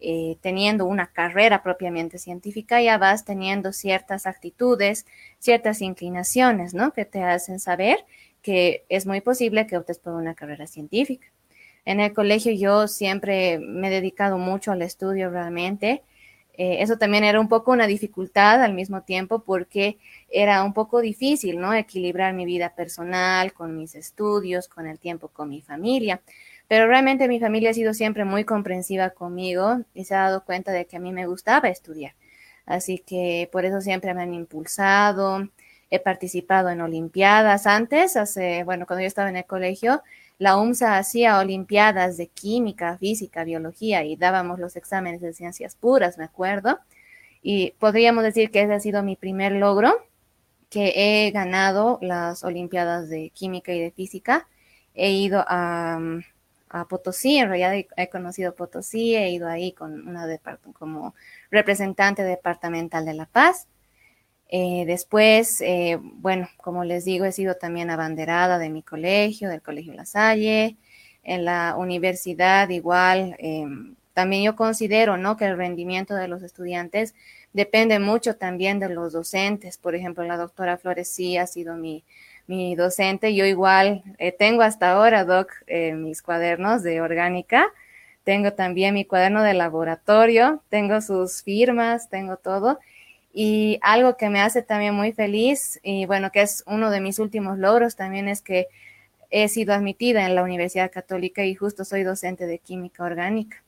eh, 0.00 0.36
teniendo 0.42 0.86
una 0.86 1.06
carrera 1.06 1.62
propiamente 1.62 2.18
científica, 2.18 2.80
ya 2.82 2.98
vas 2.98 3.24
teniendo 3.24 3.72
ciertas 3.72 4.26
actitudes, 4.26 5.06
ciertas 5.38 5.80
inclinaciones, 5.80 6.74
¿no? 6.74 6.92
Que 6.92 7.04
te 7.04 7.22
hacen 7.22 7.58
saber 7.58 8.04
que 8.42 8.84
es 8.88 9.06
muy 9.06 9.22
posible 9.22 9.66
que 9.66 9.78
optes 9.78 9.98
por 9.98 10.12
una 10.12 10.34
carrera 10.34 10.66
científica. 10.66 11.28
En 11.86 12.00
el 12.00 12.12
colegio 12.12 12.52
yo 12.52 12.88
siempre 12.88 13.58
me 13.58 13.88
he 13.88 13.90
dedicado 13.90 14.38
mucho 14.38 14.72
al 14.72 14.82
estudio 14.82 15.30
realmente. 15.30 16.02
Eh, 16.56 16.76
eso 16.80 16.98
también 16.98 17.24
era 17.24 17.40
un 17.40 17.48
poco 17.48 17.72
una 17.72 17.86
dificultad 17.86 18.62
al 18.62 18.74
mismo 18.74 19.02
tiempo 19.02 19.40
porque 19.40 19.98
era 20.30 20.62
un 20.62 20.72
poco 20.72 21.00
difícil, 21.00 21.58
¿no? 21.58 21.74
Equilibrar 21.74 22.32
mi 22.32 22.44
vida 22.44 22.74
personal 22.74 23.52
con 23.52 23.76
mis 23.76 23.94
estudios, 23.96 24.68
con 24.68 24.86
el 24.86 24.98
tiempo 25.00 25.28
con 25.28 25.48
mi 25.48 25.60
familia. 25.62 26.20
Pero 26.68 26.86
realmente 26.86 27.28
mi 27.28 27.40
familia 27.40 27.70
ha 27.70 27.74
sido 27.74 27.92
siempre 27.92 28.24
muy 28.24 28.44
comprensiva 28.44 29.10
conmigo 29.10 29.80
y 29.94 30.04
se 30.04 30.14
ha 30.14 30.22
dado 30.22 30.44
cuenta 30.44 30.72
de 30.72 30.86
que 30.86 30.96
a 30.96 31.00
mí 31.00 31.12
me 31.12 31.26
gustaba 31.26 31.68
estudiar. 31.68 32.14
Así 32.66 32.98
que 32.98 33.48
por 33.52 33.64
eso 33.64 33.80
siempre 33.80 34.14
me 34.14 34.22
han 34.22 34.34
impulsado. 34.34 35.48
He 35.90 36.00
participado 36.00 36.70
en 36.70 36.80
Olimpiadas 36.80 37.66
antes, 37.66 38.16
hace, 38.16 38.64
bueno, 38.64 38.86
cuando 38.86 39.02
yo 39.02 39.06
estaba 39.08 39.28
en 39.28 39.36
el 39.36 39.44
colegio, 39.44 40.02
la 40.38 40.56
UMSA 40.56 40.98
hacía 40.98 41.38
Olimpiadas 41.38 42.16
de 42.16 42.28
química, 42.28 42.98
física, 42.98 43.44
biología 43.44 44.04
y 44.04 44.16
dábamos 44.16 44.58
los 44.58 44.76
exámenes 44.76 45.20
de 45.20 45.32
ciencias 45.32 45.76
puras, 45.76 46.18
me 46.18 46.24
acuerdo. 46.24 46.78
Y 47.42 47.72
podríamos 47.78 48.24
decir 48.24 48.50
que 48.50 48.62
ese 48.62 48.74
ha 48.74 48.80
sido 48.80 49.02
mi 49.02 49.16
primer 49.16 49.52
logro, 49.52 49.94
que 50.70 51.26
he 51.26 51.30
ganado 51.30 51.98
las 52.02 52.42
Olimpiadas 52.44 53.08
de 53.08 53.30
química 53.30 53.72
y 53.72 53.80
de 53.80 53.90
física. 53.92 54.48
He 54.94 55.12
ido 55.12 55.44
a, 55.46 56.00
a 56.70 56.88
Potosí, 56.88 57.38
en 57.38 57.48
realidad 57.48 57.86
he, 57.96 58.08
conocido 58.08 58.54
Potosí, 58.54 59.14
he 59.14 59.30
ido 59.30 59.48
ahí 59.48 59.72
con 59.72 60.08
una 60.08 60.26
como 60.72 61.14
representante 61.50 62.24
departamental 62.24 63.04
de 63.04 63.14
La 63.14 63.26
Paz. 63.26 63.68
Eh, 64.56 64.84
después, 64.86 65.60
eh, 65.62 65.98
bueno, 66.00 66.48
como 66.58 66.84
les 66.84 67.04
digo, 67.04 67.24
he 67.24 67.32
sido 67.32 67.56
también 67.56 67.90
abanderada 67.90 68.56
de 68.60 68.70
mi 68.70 68.84
colegio, 68.84 69.48
del 69.48 69.62
Colegio 69.62 69.94
La 69.94 70.06
Salle, 70.06 70.76
en 71.24 71.44
la 71.44 71.74
universidad 71.76 72.68
igual. 72.68 73.34
Em, 73.40 73.96
también 74.12 74.44
yo 74.44 74.54
considero, 74.54 75.16
¿no? 75.16 75.36
Que 75.36 75.46
el 75.46 75.56
rendimiento 75.56 76.14
de 76.14 76.28
los 76.28 76.44
estudiantes 76.44 77.16
depende 77.52 77.98
mucho 77.98 78.36
también 78.36 78.78
de 78.78 78.90
los 78.90 79.12
docentes. 79.12 79.76
Por 79.76 79.96
ejemplo, 79.96 80.22
la 80.22 80.36
doctora 80.36 80.78
Flores 80.78 81.08
sí 81.08 81.36
ha 81.36 81.48
sido 81.48 81.74
mi, 81.76 82.04
mi 82.46 82.76
docente. 82.76 83.34
Yo 83.34 83.44
igual 83.46 84.04
eh, 84.18 84.30
tengo 84.30 84.62
hasta 84.62 84.92
ahora, 84.92 85.24
Doc, 85.24 85.50
mis 85.96 86.22
cuadernos 86.22 86.84
de 86.84 87.00
orgánica. 87.00 87.66
Tengo 88.22 88.52
también 88.52 88.94
mi 88.94 89.04
cuaderno 89.04 89.42
de 89.42 89.54
laboratorio, 89.54 90.62
tengo 90.68 91.00
sus 91.00 91.42
firmas, 91.42 92.08
tengo 92.08 92.36
todo. 92.36 92.78
Y 93.36 93.80
algo 93.82 94.16
que 94.16 94.30
me 94.30 94.40
hace 94.40 94.62
también 94.62 94.94
muy 94.94 95.12
feliz, 95.12 95.80
y 95.82 96.06
bueno, 96.06 96.30
que 96.30 96.42
es 96.42 96.62
uno 96.68 96.90
de 96.90 97.00
mis 97.00 97.18
últimos 97.18 97.58
logros 97.58 97.96
también 97.96 98.28
es 98.28 98.40
que 98.40 98.68
he 99.30 99.48
sido 99.48 99.74
admitida 99.74 100.24
en 100.24 100.36
la 100.36 100.44
Universidad 100.44 100.92
Católica 100.92 101.44
y 101.44 101.56
justo 101.56 101.84
soy 101.84 102.04
docente 102.04 102.46
de 102.46 102.60
química 102.60 103.02
orgánica. 103.02 103.64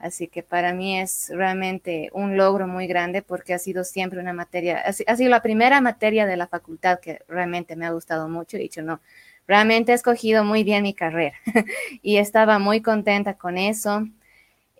Así 0.00 0.26
que 0.26 0.42
para 0.42 0.74
mí 0.74 0.98
es 0.98 1.30
realmente 1.32 2.10
un 2.12 2.36
logro 2.36 2.66
muy 2.66 2.88
grande 2.88 3.22
porque 3.22 3.54
ha 3.54 3.58
sido 3.58 3.84
siempre 3.84 4.18
una 4.18 4.32
materia, 4.32 4.82
ha 4.82 5.16
sido 5.16 5.30
la 5.30 5.40
primera 5.42 5.80
materia 5.80 6.26
de 6.26 6.36
la 6.36 6.48
facultad 6.48 6.98
que 6.98 7.20
realmente 7.28 7.76
me 7.76 7.86
ha 7.86 7.92
gustado 7.92 8.28
mucho. 8.28 8.56
He 8.56 8.60
dicho, 8.60 8.82
no, 8.82 9.00
realmente 9.46 9.92
he 9.92 9.94
escogido 9.94 10.44
muy 10.44 10.64
bien 10.64 10.82
mi 10.82 10.92
carrera 10.92 11.36
y 12.02 12.16
estaba 12.16 12.58
muy 12.58 12.82
contenta 12.82 13.34
con 13.34 13.56
eso. 13.56 14.08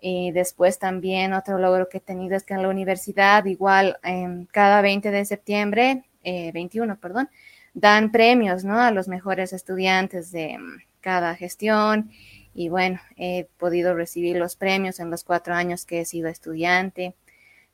Y 0.01 0.31
después 0.31 0.77
también 0.79 1.33
otro 1.33 1.57
logro 1.57 1.89
que 1.89 1.97
he 1.97 2.01
tenido 2.01 2.35
es 2.35 2.43
que 2.43 2.53
en 2.53 2.61
la 2.61 2.69
universidad, 2.69 3.45
igual 3.45 3.97
em, 4.03 4.45
cada 4.47 4.81
20 4.81 5.11
de 5.11 5.25
septiembre, 5.25 6.03
21, 6.23 6.93
eh, 6.93 6.97
perdón, 6.99 7.29
dan 7.73 8.11
premios, 8.11 8.63
¿no? 8.63 8.79
A 8.79 8.91
los 8.91 9.07
mejores 9.07 9.53
estudiantes 9.53 10.31
de 10.31 10.53
em, 10.53 10.77
cada 11.01 11.35
gestión 11.35 12.11
y 12.53 12.69
bueno, 12.69 12.99
he 13.17 13.47
podido 13.57 13.95
recibir 13.95 14.37
los 14.37 14.55
premios 14.55 14.99
en 14.99 15.11
los 15.11 15.23
cuatro 15.23 15.53
años 15.53 15.85
que 15.85 16.01
he 16.01 16.05
sido 16.05 16.29
estudiante. 16.29 17.15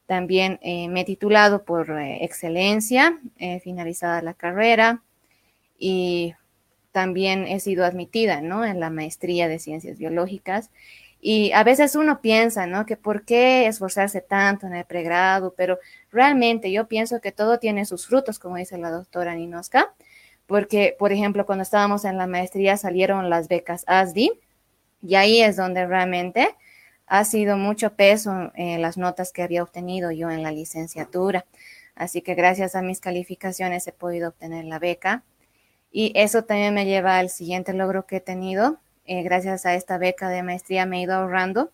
También 0.08 0.60
eh, 0.64 0.90
me 0.90 1.02
he 1.02 1.06
titulado 1.06 1.64
por 1.64 1.92
eh, 1.92 2.24
excelencia, 2.26 3.20
finalizada 3.64 4.22
la 4.22 4.34
carrera 4.34 5.04
y 5.78 6.34
también 6.92 7.48
he 7.48 7.60
sido 7.60 7.86
admitida, 7.86 8.42
¿no? 8.42 8.66
En 8.66 8.80
la 8.80 8.90
maestría 8.90 9.48
de 9.48 9.60
ciencias 9.60 9.98
biológicas. 9.98 10.70
Y 11.22 11.52
a 11.52 11.64
veces 11.64 11.96
uno 11.96 12.20
piensa, 12.20 12.66
¿no? 12.66 12.86
Que 12.88 12.98
por 12.98 13.26
qué 13.26 13.68
esforzarse 13.68 14.22
tanto 14.22 14.66
en 14.66 14.74
el 14.74 14.86
pregrado, 14.86 15.54
pero 15.56 15.78
realmente 16.12 16.72
yo 16.72 16.88
pienso 16.88 17.22
que 17.22 17.32
todo 17.32 17.60
tiene 17.60 17.86
sus 17.86 18.08
frutos, 18.08 18.40
como 18.40 18.56
dice 18.56 18.78
la 18.80 18.90
doctora 18.90 19.36
Ninoska, 19.36 19.94
porque, 20.48 20.96
por 20.98 21.12
ejemplo, 21.12 21.46
cuando 21.46 21.62
estábamos 21.62 22.06
en 22.06 22.18
la 22.18 22.26
maestría 22.28 22.76
salieron 22.76 23.30
las 23.30 23.48
becas 23.48 23.84
ASDI, 23.88 24.32
y 25.04 25.16
ahí 25.16 25.42
es 25.42 25.56
donde 25.56 25.86
realmente 25.86 26.56
ha 27.06 27.24
sido 27.26 27.58
mucho 27.58 27.94
peso 27.96 28.52
las 28.56 28.98
notas 28.98 29.32
que 29.32 29.44
había 29.44 29.64
obtenido 29.64 30.12
yo 30.12 30.32
en 30.32 30.44
la 30.44 30.52
licenciatura. 30.52 31.46
Así 31.94 32.22
que 32.22 32.36
gracias 32.36 32.76
a 32.76 32.82
mis 32.82 33.00
calificaciones 33.00 33.86
he 33.86 33.92
podido 33.92 34.30
obtener 34.30 34.66
la 34.66 34.80
beca. 34.80 35.24
Y 35.92 36.14
eso 36.16 36.46
también 36.46 36.74
me 36.74 36.86
lleva 36.86 37.20
al 37.20 37.30
siguiente 37.30 37.74
logro 37.74 38.06
que 38.06 38.18
he 38.18 38.22
tenido. 38.22 38.80
Eh, 39.14 39.24
gracias 39.24 39.66
a 39.66 39.76
esta 39.76 39.98
beca 39.98 40.30
de 40.30 40.42
maestría 40.42 40.86
me 40.86 41.00
he 41.00 41.02
ido 41.02 41.14
ahorrando 41.16 41.70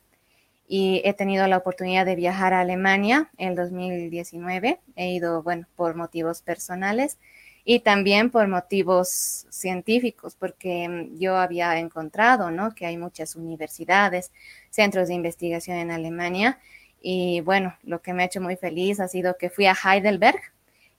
y 0.67 1.03
he 1.05 1.13
tenido 1.13 1.45
la 1.45 1.57
oportunidad 1.57 2.03
de 2.03 2.15
viajar 2.15 2.51
a 2.51 2.61
Alemania 2.61 3.29
en 3.37 3.53
2019. 3.53 4.79
He 4.95 5.11
ido, 5.11 5.43
bueno, 5.43 5.67
por 5.75 5.93
motivos 5.93 6.41
personales 6.41 7.19
y 7.63 7.81
también 7.81 8.31
por 8.31 8.47
motivos 8.47 9.45
científicos, 9.51 10.35
porque 10.35 10.89
mm, 10.89 11.19
yo 11.19 11.37
había 11.37 11.77
encontrado, 11.77 12.49
¿no? 12.49 12.73
Que 12.73 12.87
hay 12.87 12.97
muchas 12.97 13.35
universidades, 13.35 14.31
centros 14.71 15.07
de 15.07 15.13
investigación 15.13 15.77
en 15.77 15.91
Alemania 15.91 16.57
y 16.99 17.41
bueno, 17.41 17.77
lo 17.83 18.01
que 18.01 18.13
me 18.13 18.23
ha 18.23 18.25
hecho 18.25 18.41
muy 18.41 18.55
feliz 18.55 18.99
ha 18.99 19.07
sido 19.07 19.37
que 19.37 19.51
fui 19.51 19.67
a 19.67 19.75
Heidelberg 19.75 20.41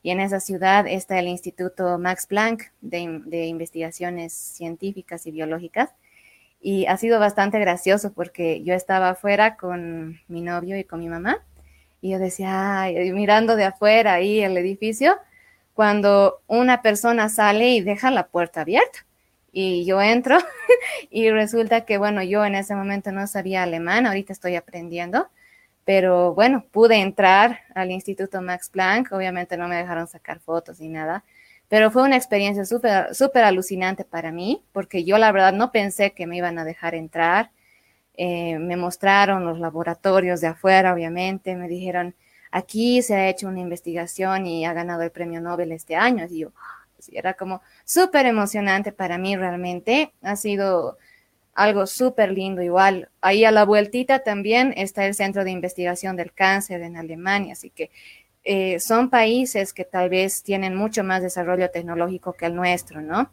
y 0.04 0.10
en 0.10 0.20
esa 0.20 0.38
ciudad 0.38 0.86
está 0.86 1.18
el 1.18 1.26
Instituto 1.26 1.98
Max 1.98 2.28
Planck 2.28 2.70
de, 2.80 3.22
de 3.24 3.46
Investigaciones 3.46 4.32
Científicas 4.34 5.26
y 5.26 5.32
Biológicas 5.32 5.90
y 6.60 6.86
ha 6.86 6.96
sido 6.96 7.20
bastante 7.20 7.58
gracioso 7.58 8.12
porque 8.12 8.62
yo 8.62 8.74
estaba 8.74 9.10
afuera 9.10 9.56
con 9.56 10.20
mi 10.28 10.40
novio 10.40 10.78
y 10.78 10.84
con 10.84 11.00
mi 11.00 11.08
mamá 11.08 11.42
y 12.00 12.10
yo 12.10 12.18
decía, 12.18 12.86
mirando 13.12 13.56
de 13.56 13.64
afuera 13.64 14.14
ahí 14.14 14.40
el 14.40 14.56
edificio 14.56 15.18
cuando 15.74 16.42
una 16.46 16.82
persona 16.82 17.28
sale 17.28 17.70
y 17.70 17.80
deja 17.80 18.10
la 18.10 18.28
puerta 18.28 18.62
abierta. 18.62 19.06
Y 19.52 19.84
yo 19.84 20.00
entro 20.02 20.38
y 21.10 21.30
resulta 21.30 21.84
que, 21.84 21.98
bueno, 21.98 22.22
yo 22.22 22.44
en 22.44 22.54
ese 22.54 22.74
momento 22.74 23.12
no 23.12 23.26
sabía 23.26 23.62
alemán, 23.62 24.06
ahorita 24.06 24.32
estoy 24.32 24.56
aprendiendo, 24.56 25.28
pero 25.84 26.34
bueno, 26.34 26.64
pude 26.70 26.96
entrar 26.96 27.60
al 27.74 27.90
Instituto 27.90 28.42
Max 28.42 28.68
Planck, 28.70 29.12
obviamente 29.12 29.56
no 29.56 29.68
me 29.68 29.76
dejaron 29.76 30.06
sacar 30.06 30.40
fotos 30.40 30.80
ni 30.80 30.88
nada, 30.88 31.24
pero 31.68 31.90
fue 31.90 32.02
una 32.02 32.16
experiencia 32.16 32.64
súper, 32.64 33.14
súper 33.14 33.44
alucinante 33.44 34.04
para 34.04 34.32
mí, 34.32 34.62
porque 34.72 35.04
yo 35.04 35.18
la 35.18 35.32
verdad 35.32 35.52
no 35.52 35.70
pensé 35.70 36.12
que 36.12 36.26
me 36.26 36.36
iban 36.36 36.58
a 36.58 36.64
dejar 36.64 36.94
entrar. 36.94 37.50
Eh, 38.14 38.58
me 38.58 38.76
mostraron 38.76 39.44
los 39.44 39.60
laboratorios 39.60 40.40
de 40.40 40.48
afuera, 40.48 40.92
obviamente, 40.92 41.54
me 41.54 41.68
dijeron, 41.68 42.14
aquí 42.50 43.02
se 43.02 43.14
ha 43.14 43.28
hecho 43.28 43.48
una 43.48 43.60
investigación 43.60 44.46
y 44.46 44.64
ha 44.64 44.72
ganado 44.72 45.02
el 45.02 45.10
premio 45.10 45.40
Nobel 45.40 45.72
este 45.72 45.94
año. 45.96 46.26
Y 46.28 46.40
yo, 46.40 46.52
era 47.12 47.34
como 47.34 47.62
súper 47.84 48.26
emocionante 48.26 48.92
para 48.92 49.18
mí 49.18 49.36
realmente. 49.36 50.12
Ha 50.22 50.36
sido 50.36 50.98
algo 51.54 51.86
súper 51.86 52.32
lindo. 52.32 52.62
Igual, 52.62 53.10
ahí 53.20 53.44
a 53.44 53.50
la 53.50 53.64
vueltita 53.64 54.20
también 54.20 54.72
está 54.76 55.06
el 55.06 55.14
Centro 55.14 55.44
de 55.44 55.50
Investigación 55.50 56.16
del 56.16 56.32
Cáncer 56.32 56.82
en 56.82 56.96
Alemania. 56.96 57.52
Así 57.52 57.70
que 57.70 57.90
eh, 58.50 58.80
son 58.80 59.10
países 59.10 59.74
que 59.74 59.84
tal 59.84 60.08
vez 60.08 60.42
tienen 60.42 60.74
mucho 60.74 61.04
más 61.04 61.20
desarrollo 61.20 61.70
tecnológico 61.70 62.32
que 62.32 62.46
el 62.46 62.54
nuestro, 62.54 63.02
¿no? 63.02 63.30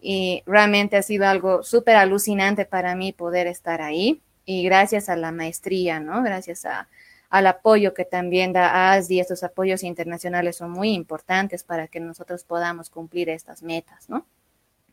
Y 0.00 0.42
realmente 0.44 0.96
ha 0.96 1.02
sido 1.02 1.28
algo 1.28 1.62
súper 1.62 1.94
alucinante 1.94 2.64
para 2.64 2.96
mí 2.96 3.12
poder 3.12 3.46
estar 3.46 3.80
ahí. 3.80 4.20
Y 4.44 4.64
gracias 4.64 5.08
a 5.08 5.14
la 5.14 5.30
maestría, 5.30 6.00
¿no? 6.00 6.20
Gracias 6.24 6.64
a, 6.64 6.88
al 7.30 7.46
apoyo 7.46 7.94
que 7.94 8.04
también 8.04 8.52
da 8.52 8.90
ASDI. 8.90 9.20
Estos 9.20 9.44
apoyos 9.44 9.84
internacionales 9.84 10.56
son 10.56 10.72
muy 10.72 10.94
importantes 10.94 11.62
para 11.62 11.86
que 11.86 12.00
nosotros 12.00 12.42
podamos 12.42 12.90
cumplir 12.90 13.28
estas 13.28 13.62
metas, 13.62 14.10
¿no? 14.10 14.26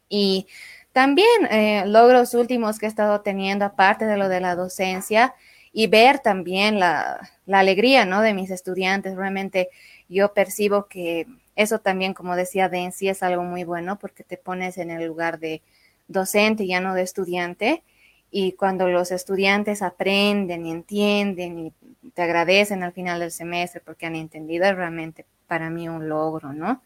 Y 0.07 0.45
también 0.91 1.47
eh, 1.49 1.83
logros 1.87 2.35
últimos 2.35 2.77
que 2.77 2.85
he 2.85 2.89
estado 2.89 3.21
teniendo, 3.21 3.65
aparte 3.65 4.05
de 4.05 4.17
lo 4.17 4.29
de 4.29 4.39
la 4.39 4.55
docencia, 4.55 5.33
y 5.73 5.87
ver 5.87 6.19
también 6.19 6.79
la, 6.79 7.31
la 7.45 7.59
alegría, 7.59 8.05
¿no? 8.05 8.21
De 8.21 8.33
mis 8.33 8.51
estudiantes. 8.51 9.15
Realmente 9.15 9.69
yo 10.07 10.33
percibo 10.33 10.85
que 10.85 11.27
eso 11.55 11.79
también, 11.79 12.13
como 12.13 12.35
decía 12.35 12.69
Den, 12.69 12.91
sí 12.91 13.09
es 13.09 13.23
algo 13.23 13.43
muy 13.43 13.63
bueno 13.63 13.97
porque 13.99 14.23
te 14.23 14.37
pones 14.37 14.77
en 14.77 14.91
el 14.91 15.05
lugar 15.05 15.39
de 15.39 15.61
docente, 16.07 16.67
ya 16.67 16.79
no 16.79 16.93
de 16.93 17.01
estudiante. 17.01 17.83
Y 18.31 18.53
cuando 18.53 18.87
los 18.87 19.11
estudiantes 19.11 19.81
aprenden 19.81 20.65
y 20.65 20.71
entienden 20.71 21.59
y 21.59 21.73
te 22.13 22.21
agradecen 22.21 22.83
al 22.83 22.93
final 22.93 23.19
del 23.19 23.31
semestre 23.31 23.81
porque 23.83 24.05
han 24.05 24.15
entendido, 24.15 24.65
es 24.65 24.75
realmente 24.75 25.25
para 25.47 25.69
mí 25.69 25.87
un 25.87 26.09
logro, 26.09 26.53
¿no? 26.53 26.81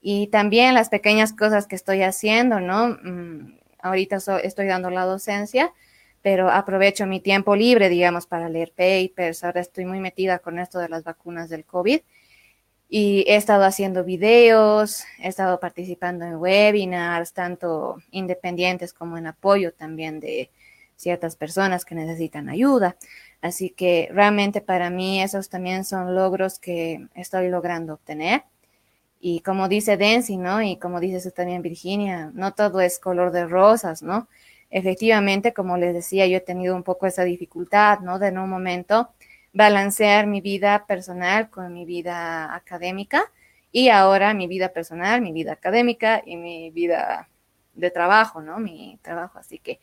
Y 0.00 0.28
también 0.28 0.74
las 0.74 0.88
pequeñas 0.88 1.32
cosas 1.32 1.66
que 1.66 1.76
estoy 1.76 2.02
haciendo, 2.02 2.60
¿no? 2.60 2.98
Mm, 3.02 3.58
ahorita 3.80 4.18
estoy 4.42 4.66
dando 4.66 4.90
la 4.90 5.04
docencia, 5.04 5.72
pero 6.22 6.50
aprovecho 6.50 7.06
mi 7.06 7.20
tiempo 7.20 7.56
libre, 7.56 7.88
digamos, 7.88 8.26
para 8.26 8.48
leer 8.48 8.72
papers. 8.72 9.44
Ahora 9.44 9.60
estoy 9.60 9.84
muy 9.84 10.00
metida 10.00 10.38
con 10.38 10.58
esto 10.58 10.78
de 10.78 10.88
las 10.88 11.04
vacunas 11.04 11.48
del 11.48 11.64
COVID 11.64 12.00
y 12.88 13.24
he 13.28 13.36
estado 13.36 13.64
haciendo 13.64 14.02
videos, 14.04 15.04
he 15.18 15.28
estado 15.28 15.60
participando 15.60 16.24
en 16.24 16.36
webinars, 16.36 17.32
tanto 17.32 17.98
independientes 18.10 18.94
como 18.94 19.18
en 19.18 19.26
apoyo 19.26 19.72
también 19.72 20.20
de 20.20 20.50
ciertas 20.96 21.36
personas 21.36 21.84
que 21.84 21.94
necesitan 21.94 22.48
ayuda. 22.48 22.96
Así 23.42 23.70
que 23.70 24.08
realmente 24.12 24.60
para 24.60 24.90
mí 24.90 25.22
esos 25.22 25.48
también 25.48 25.84
son 25.84 26.14
logros 26.14 26.58
que 26.58 27.06
estoy 27.14 27.48
logrando 27.50 27.94
obtener. 27.94 28.44
Y 29.20 29.40
como 29.40 29.68
dice 29.68 29.96
Densi, 29.96 30.36
¿no? 30.36 30.62
Y 30.62 30.76
como 30.76 31.00
dice 31.00 31.30
también 31.30 31.62
Virginia, 31.62 32.30
no 32.34 32.54
todo 32.54 32.80
es 32.80 32.98
color 32.98 33.32
de 33.32 33.46
rosas, 33.46 34.02
¿no? 34.02 34.28
Efectivamente, 34.70 35.52
como 35.54 35.78
les 35.78 35.94
decía, 35.94 36.26
yo 36.26 36.36
he 36.38 36.40
tenido 36.40 36.76
un 36.76 36.82
poco 36.82 37.06
esa 37.06 37.24
dificultad, 37.24 38.00
¿no? 38.00 38.18
De 38.18 38.28
en 38.28 38.38
un 38.38 38.50
momento 38.50 39.10
balancear 39.52 40.26
mi 40.26 40.40
vida 40.40 40.84
personal 40.86 41.50
con 41.50 41.72
mi 41.72 41.84
vida 41.84 42.54
académica 42.54 43.32
y 43.72 43.88
ahora 43.88 44.34
mi 44.34 44.46
vida 44.46 44.70
personal, 44.72 45.22
mi 45.22 45.32
vida 45.32 45.52
académica 45.52 46.22
y 46.24 46.36
mi 46.36 46.70
vida 46.70 47.28
de 47.74 47.90
trabajo, 47.90 48.42
¿no? 48.42 48.58
Mi 48.58 48.98
trabajo. 49.02 49.38
Así 49.38 49.58
que 49.58 49.80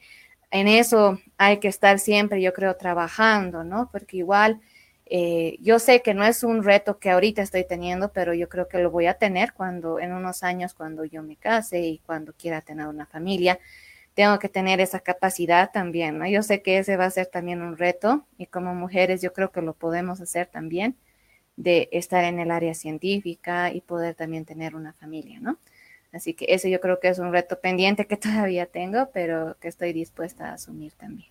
en 0.51 0.67
eso 0.67 1.19
hay 1.37 1.59
que 1.59 1.67
estar 1.67 1.99
siempre, 1.99 2.41
yo 2.41 2.53
creo, 2.53 2.75
trabajando, 2.77 3.63
¿no? 3.63 3.89
Porque 3.91 4.17
igual 4.17 4.61
eh, 5.07 5.57
yo 5.61 5.79
sé 5.79 6.01
que 6.01 6.13
no 6.13 6.23
es 6.23 6.43
un 6.43 6.63
reto 6.63 6.99
que 6.99 7.11
ahorita 7.11 7.41
estoy 7.41 7.65
teniendo, 7.65 8.11
pero 8.11 8.33
yo 8.33 8.49
creo 8.49 8.67
que 8.67 8.79
lo 8.79 8.91
voy 8.91 9.07
a 9.07 9.15
tener 9.15 9.53
cuando, 9.53 9.99
en 9.99 10.13
unos 10.13 10.43
años, 10.43 10.73
cuando 10.73 11.05
yo 11.05 11.23
me 11.23 11.35
case 11.35 11.79
y 11.81 11.99
cuando 11.99 12.33
quiera 12.33 12.61
tener 12.61 12.87
una 12.87 13.05
familia 13.05 13.59
tengo 14.15 14.39
que 14.39 14.49
tener 14.49 14.79
esa 14.79 15.01
capacidad 15.01 15.71
también, 15.71 16.17
¿no? 16.17 16.27
Yo 16.27 16.41
sé 16.41 16.61
que 16.61 16.79
ese 16.79 16.95
va 16.97 17.05
a 17.05 17.11
ser 17.11 17.27
también 17.27 17.61
un 17.61 17.77
reto 17.77 18.25
y 18.37 18.47
como 18.47 18.73
mujeres 18.73 19.21
yo 19.21 19.33
creo 19.33 19.51
que 19.51 19.61
lo 19.61 19.73
podemos 19.73 20.21
hacer 20.21 20.47
también, 20.47 20.95
de 21.57 21.89
estar 21.91 22.23
en 22.23 22.39
el 22.39 22.49
área 22.49 22.73
científica 22.73 23.73
y 23.73 23.81
poder 23.81 24.15
también 24.15 24.45
tener 24.45 24.75
una 24.75 24.93
familia, 24.93 25.39
¿no? 25.41 25.57
Así 26.13 26.33
que 26.33 26.45
ese 26.47 26.71
yo 26.71 26.79
creo 26.79 27.01
que 27.01 27.09
es 27.09 27.19
un 27.19 27.33
reto 27.33 27.59
pendiente 27.59 28.07
que 28.07 28.15
todavía 28.17 28.65
tengo, 28.65 29.09
pero 29.13 29.57
que 29.59 29.67
estoy 29.67 29.91
dispuesta 29.91 30.49
a 30.49 30.53
asumir 30.53 30.93
también. 30.93 31.29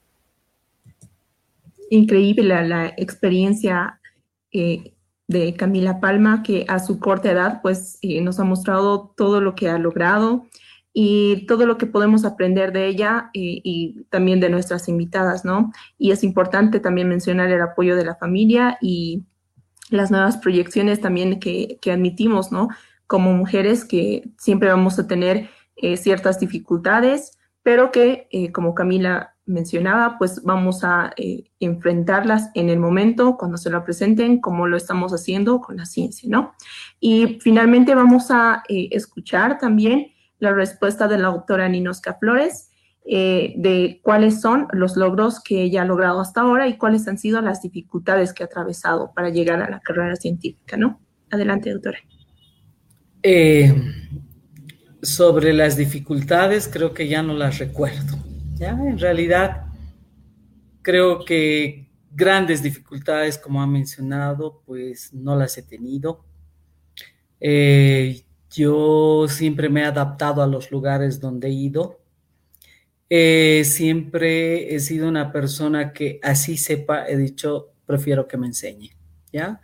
Increíble 1.88 2.68
la, 2.68 2.88
experiencia 2.99 3.99
eh, 4.53 4.92
de 5.27 5.55
Camila 5.55 6.01
Palma, 6.01 6.42
que 6.42 6.66
a 6.68 6.79
su 6.81 6.99
corta 6.99 7.31
edad, 7.31 7.61
pues 7.62 7.99
eh, 8.03 8.20
nos 8.20 8.38
ha 8.40 8.44
mostrado 8.44 9.14
todo 9.16 9.40
lo 9.40 9.55
que 9.55 9.70
ha 9.70 9.79
logrado 9.79 10.47
y 10.96 11.44
todo 11.46 11.66
lo 11.66 11.76
que 11.76 11.87
podemos 11.87 12.24
aprender 12.24 12.72
de 12.72 12.87
ella 12.87 13.28
y, 13.33 13.61
y, 13.64 14.04
también 14.11 14.38
de 14.38 14.48
nuestras 14.48 14.88
invitadas, 14.88 15.44
¿no? 15.44 15.72
Y 15.98 16.12
es 16.12 16.22
importante 16.22 16.78
también 16.78 17.09
mencionar 17.09 17.50
el 17.50 17.61
apoyo 17.61 17.96
de 17.96 18.04
la 18.04 18.14
familia 18.14 18.78
y 18.80 19.24
las 19.90 20.12
nuevas 20.12 20.37
proyecciones 20.37 21.00
también 21.00 21.40
que, 21.40 21.78
que 21.83 21.90
admitimos, 21.90 22.52
¿no? 22.52 22.68
Como 23.09 23.33
mujeres 23.33 23.85
que 23.85 24.30
siempre 24.38 24.68
vamos 24.68 24.98
a 25.00 25.09
tener 25.09 25.50
eh, 25.76 25.96
ciertas 25.96 26.38
dificultades, 26.38 27.38
pero 27.64 27.90
que, 27.90 28.28
eh, 28.30 28.52
como 28.52 28.76
Camila 28.76 29.35
mencionaba, 29.46 30.16
pues 30.16 30.44
vamos 30.44 30.85
a 30.85 31.12
eh, 31.16 31.50
enfrentarlas 31.59 32.50
en 32.54 32.68
el 32.68 32.78
momento, 32.78 33.37
cuando 33.37 33.59
se 33.59 33.68
lo 33.68 33.85
presenten, 33.85 34.40
como 34.40 34.68
lo 34.68 34.76
estamos 34.76 35.12
haciendo 35.12 35.61
con 35.61 35.78
la 35.78 35.87
ciencia, 35.87 36.28
¿no? 36.30 36.54
Y 37.00 37.40
finalmente 37.40 37.96
vamos 37.96 38.30
a 38.30 38.62
escuchar 38.68 39.59
también 39.59 40.13
la 40.38 40.53
respuesta 40.53 41.09
de 41.09 41.18
la 41.18 41.29
autora 41.29 41.68
Ninosca 41.68 42.14
Flores 42.14 42.70
eh, 43.07 43.53
de 43.59 44.01
cuáles 44.03 44.40
son 44.40 44.66
los 44.73 44.97
logros 44.97 45.38
que 45.40 45.62
ella 45.62 45.83
ha 45.83 45.85
logrado 45.85 46.20
hasta 46.20 46.40
ahora 46.40 46.68
y 46.68 46.79
cuáles 46.79 47.07
han 47.07 47.18
sido 47.18 47.42
las 47.42 47.61
dificultades 47.61 48.33
que 48.33 48.42
ha 48.42 48.47
atravesado 48.47 49.12
para 49.14 49.29
llegar 49.29 49.61
a 49.62 49.68
la 49.68 49.81
carrera 49.81 50.16
científica, 50.16 50.79
¿no? 50.79 51.01
Adelante, 51.31 51.70
doctora. 51.70 51.99
Eh, 53.23 53.75
sobre 55.03 55.53
las 55.53 55.77
dificultades, 55.77 56.66
creo 56.66 56.94
que 56.94 57.07
ya 57.07 57.23
no 57.23 57.35
las 57.35 57.59
recuerdo. 57.59 58.16
¿ya? 58.55 58.70
En 58.70 58.99
realidad, 58.99 59.66
creo 60.81 61.27
que 61.27 61.90
grandes 62.11 62.62
dificultades, 62.62 63.37
como 63.37 63.62
ha 63.62 63.66
mencionado, 63.66 64.62
pues 64.64 65.12
no 65.12 65.37
las 65.37 65.59
he 65.59 65.62
tenido. 65.62 66.25
Eh, 67.38 68.24
yo 68.55 69.27
siempre 69.29 69.69
me 69.69 69.81
he 69.81 69.85
adaptado 69.85 70.43
a 70.43 70.47
los 70.47 70.71
lugares 70.71 71.21
donde 71.21 71.49
he 71.49 71.53
ido. 71.53 72.01
Eh, 73.11 73.62
siempre 73.64 74.75
he 74.75 74.81
sido 74.81 75.09
una 75.09 75.33
persona 75.33 75.93
que 75.93 76.21
así 76.23 76.57
sepa, 76.57 77.07
he 77.07 77.17
dicho, 77.17 77.73
prefiero 77.85 78.27
que 78.27 78.37
me 78.37 78.47
enseñe, 78.47 78.90
¿ya? 79.33 79.61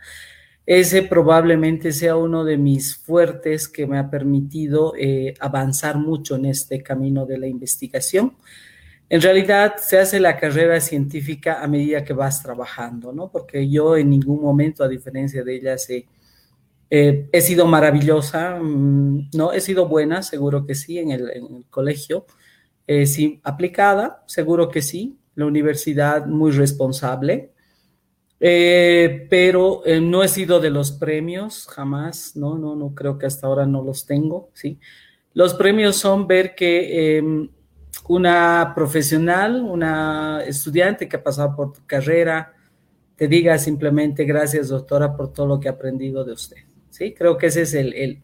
Ese 0.65 1.01
probablemente 1.03 1.91
sea 1.91 2.15
uno 2.15 2.43
de 2.43 2.57
mis 2.57 2.95
fuertes 2.95 3.67
que 3.67 3.87
me 3.87 3.97
ha 3.97 4.09
permitido 4.09 4.93
eh, 4.97 5.33
avanzar 5.39 5.97
mucho 5.97 6.35
en 6.35 6.45
este 6.45 6.83
camino 6.83 7.25
de 7.25 7.39
la 7.39 7.47
investigación. 7.47 8.35
En 9.09 9.21
realidad 9.21 9.75
se 9.77 9.99
hace 9.99 10.19
la 10.19 10.37
carrera 10.37 10.79
científica 10.79 11.61
a 11.61 11.67
medida 11.67 12.03
que 12.03 12.13
vas 12.13 12.41
trabajando, 12.43 13.11
¿no? 13.11 13.29
Porque 13.29 13.69
yo 13.69 13.97
en 13.97 14.09
ningún 14.09 14.41
momento, 14.41 14.83
a 14.83 14.87
diferencia 14.87 15.43
de 15.43 15.55
ella, 15.55 15.75
he 15.89 15.95
eh, 15.97 16.05
he 16.93 17.41
sido 17.41 17.65
maravillosa, 17.65 18.59
mm, 18.61 19.29
¿no? 19.33 19.53
He 19.53 19.61
sido 19.61 19.87
buena, 19.87 20.21
seguro 20.23 20.65
que 20.65 20.75
sí, 20.75 20.99
en 20.99 21.11
el, 21.11 21.65
colegio. 21.69 22.25
Eh, 22.85 23.05
sí, 23.07 23.39
aplicada, 23.43 24.23
seguro 24.27 24.69
que 24.69 24.81
sí. 24.81 25.17
La 25.35 25.45
universidad 25.45 26.25
muy 26.25 26.51
responsable. 26.51 27.53
Eh, 28.41 29.27
pero 29.29 29.83
no 30.01 30.23
he 30.23 30.27
sido 30.27 30.59
de 30.59 30.71
los 30.71 30.91
premios, 30.91 31.67
jamás, 31.67 32.35
no, 32.35 32.57
no, 32.57 32.75
no 32.75 32.93
creo 32.95 33.17
que 33.17 33.27
hasta 33.27 33.47
ahora 33.47 33.67
no 33.67 33.83
los 33.83 34.05
tengo, 34.07 34.49
¿sí? 34.53 34.79
Los 35.33 35.53
premios 35.53 35.95
son 35.95 36.27
ver 36.27 36.55
que 36.55 37.17
em, 37.17 37.49
una 38.09 38.73
profesional, 38.75 39.61
una 39.61 40.43
estudiante 40.45 41.07
que 41.07 41.17
ha 41.17 41.23
pasado 41.23 41.55
por 41.55 41.71
tu 41.71 41.85
carrera, 41.85 42.53
te 43.15 43.27
diga 43.27 43.57
simplemente 43.57 44.25
gracias 44.25 44.69
doctora 44.69 45.15
por 45.15 45.31
todo 45.31 45.47
lo 45.47 45.59
que 45.59 45.67
he 45.67 45.71
aprendido 45.71 46.23
de 46.23 46.33
usted. 46.33 46.70
¿Sí? 46.91 47.13
Creo 47.13 47.37
que 47.37 47.47
ese 47.47 47.63
es 47.63 47.73
el, 47.73 48.21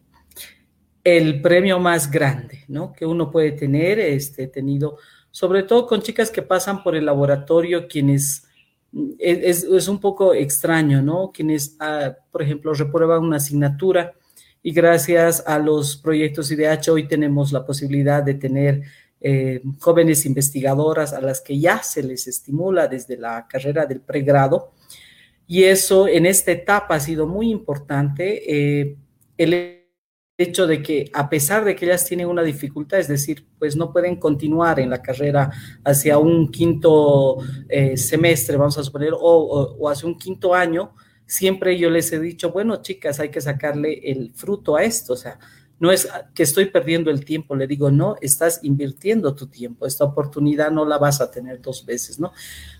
el, 1.02 1.42
premio 1.42 1.80
más 1.80 2.10
grande, 2.10 2.64
¿no? 2.68 2.92
Que 2.92 3.04
uno 3.04 3.30
puede 3.30 3.52
tener, 3.52 3.98
este, 3.98 4.46
tenido, 4.46 4.98
sobre 5.30 5.64
todo 5.64 5.86
con 5.86 6.02
chicas 6.02 6.30
que 6.30 6.42
pasan 6.42 6.82
por 6.82 6.94
el 6.94 7.06
laboratorio, 7.06 7.88
quienes 7.88 8.44
es, 9.18 9.64
es 9.64 9.88
un 9.88 10.00
poco 10.00 10.34
extraño, 10.34 11.02
¿no? 11.02 11.32
Quienes, 11.32 11.76
ah, 11.80 12.14
por 12.30 12.42
ejemplo, 12.42 12.72
reprueban 12.74 13.24
una 13.24 13.38
asignatura 13.38 14.14
y 14.62 14.72
gracias 14.72 15.42
a 15.46 15.58
los 15.58 15.96
proyectos 15.96 16.50
IDH 16.50 16.90
hoy 16.90 17.08
tenemos 17.08 17.52
la 17.52 17.64
posibilidad 17.64 18.22
de 18.22 18.34
tener 18.34 18.82
eh, 19.20 19.62
jóvenes 19.80 20.26
investigadoras 20.26 21.12
a 21.12 21.20
las 21.20 21.40
que 21.40 21.58
ya 21.58 21.82
se 21.82 22.02
les 22.02 22.26
estimula 22.28 22.86
desde 22.86 23.16
la 23.16 23.46
carrera 23.48 23.86
del 23.86 24.00
pregrado 24.00 24.72
y 25.48 25.64
eso 25.64 26.06
en 26.06 26.26
esta 26.26 26.52
etapa 26.52 26.94
ha 26.94 27.00
sido 27.00 27.26
muy 27.26 27.50
importante. 27.50 28.80
Eh, 28.80 28.96
el 29.38 29.78
hecho 30.36 30.66
de 30.66 30.82
que 30.82 31.10
a 31.14 31.30
pesar 31.30 31.64
de 31.64 31.74
que 31.74 31.86
ellas 31.86 32.04
tienen 32.04 32.28
una 32.28 32.42
dificultad, 32.42 33.00
es 33.00 33.08
decir, 33.08 33.46
pues 33.58 33.74
no 33.74 33.90
pueden 33.90 34.16
continuar 34.16 34.78
en 34.78 34.90
la 34.90 35.00
carrera 35.02 35.50
hacia 35.84 36.18
un 36.18 36.50
quinto 36.50 37.38
eh, 37.68 37.96
semestre, 37.96 38.58
vamos 38.58 38.76
a 38.76 38.84
suponer, 38.84 39.14
o, 39.14 39.18
o, 39.20 39.88
hacia 39.88 40.06
un 40.06 40.18
quinto 40.18 40.54
año, 40.54 40.94
siempre 41.24 41.78
yo 41.78 41.88
les 41.88 42.12
he 42.12 42.20
dicho, 42.20 42.52
bueno, 42.52 42.82
chicas, 42.82 43.18
hay 43.18 43.30
que 43.30 43.40
sacarle 43.40 44.00
el 44.04 44.32
fruto 44.34 44.76
a 44.76 44.84
esto, 44.84 45.14
o 45.14 45.16
sea, 45.16 45.38
no 45.80 45.92
es 45.92 46.08
que 46.34 46.42
estoy 46.42 46.66
perdiendo 46.66 47.10
el 47.10 47.24
tiempo, 47.24 47.54
le 47.54 47.66
digo, 47.66 47.90
no, 47.90 48.16
estás 48.20 48.60
invirtiendo 48.62 49.34
tu 49.34 49.46
tiempo, 49.46 49.86
esta 49.86 50.04
oportunidad 50.04 50.70
no 50.70 50.84
la 50.84 50.98
vas 50.98 51.20
a 51.20 51.30
tener 51.30 51.60
dos 51.60 51.86
veces, 51.86 52.18
¿no? 52.18 52.32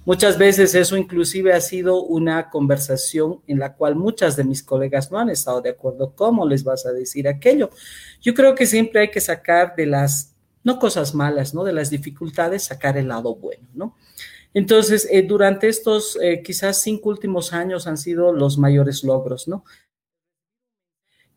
Muchas 0.05 0.37
veces 0.37 0.75
eso 0.75 0.97
inclusive 0.97 1.53
ha 1.53 1.61
sido 1.61 2.03
una 2.03 2.51
conversación 2.51 3.41
en 3.47 3.59
la 3.59 3.75
cual 3.75 3.95
muchas 3.95 4.37
de 4.37 4.45
mis 4.45 4.63
colegas 4.63 5.13
no 5.13 5.19
han 5.19 5.31
estado 5.31 5.61
de 5.61 5.71
acuerdo, 5.71 6.13
¿cómo 6.15 6.47
les 6.47 6.65
vas 6.65 6.87
a 6.87 6.93
decir 6.93 7.29
aquello? 7.29 7.71
Yo 8.21 8.35
creo 8.35 8.55
que 8.55 8.67
siempre 8.67 9.01
hay 9.01 9.11
que 9.11 9.21
sacar 9.21 9.75
de 9.77 9.87
las, 9.87 10.35
no 10.65 10.79
cosas 10.79 11.15
malas, 11.15 11.55
¿no? 11.55 11.63
De 11.63 11.73
las 11.73 11.91
dificultades, 11.91 12.65
sacar 12.65 12.97
el 12.97 13.09
lado 13.09 13.37
bueno, 13.37 13.69
¿no? 13.75 13.97
Entonces, 14.55 15.07
eh, 15.11 15.23
durante 15.23 15.69
estos 15.69 16.19
eh, 16.21 16.43
quizás 16.43 16.81
cinco 16.81 17.11
últimos 17.11 17.53
años 17.53 17.87
han 17.87 17.99
sido 17.99 18.33
los 18.33 18.59
mayores 18.59 19.05
logros, 19.05 19.47
¿no? 19.47 19.65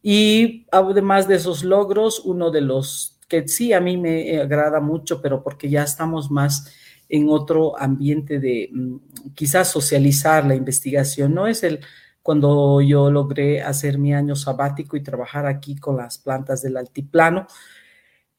Y 0.01 0.65
además 0.71 1.27
de 1.27 1.35
esos 1.35 1.63
logros, 1.63 2.19
uno 2.25 2.51
de 2.51 2.61
los 2.61 3.19
que 3.27 3.47
sí 3.47 3.71
a 3.71 3.79
mí 3.79 3.97
me 3.97 4.39
agrada 4.39 4.79
mucho, 4.79 5.21
pero 5.21 5.43
porque 5.43 5.69
ya 5.69 5.83
estamos 5.83 6.31
más 6.31 6.73
en 7.07 7.29
otro 7.29 7.77
ambiente 7.79 8.39
de 8.39 8.69
mm, 8.71 8.95
quizás 9.35 9.69
socializar 9.69 10.45
la 10.45 10.55
investigación, 10.55 11.33
no 11.33 11.47
es 11.47 11.63
el 11.63 11.81
cuando 12.23 12.81
yo 12.81 13.09
logré 13.09 13.61
hacer 13.61 13.97
mi 13.97 14.13
año 14.13 14.35
sabático 14.35 14.95
y 14.95 15.03
trabajar 15.03 15.45
aquí 15.47 15.75
con 15.75 15.97
las 15.97 16.17
plantas 16.19 16.61
del 16.61 16.77
altiplano, 16.77 17.47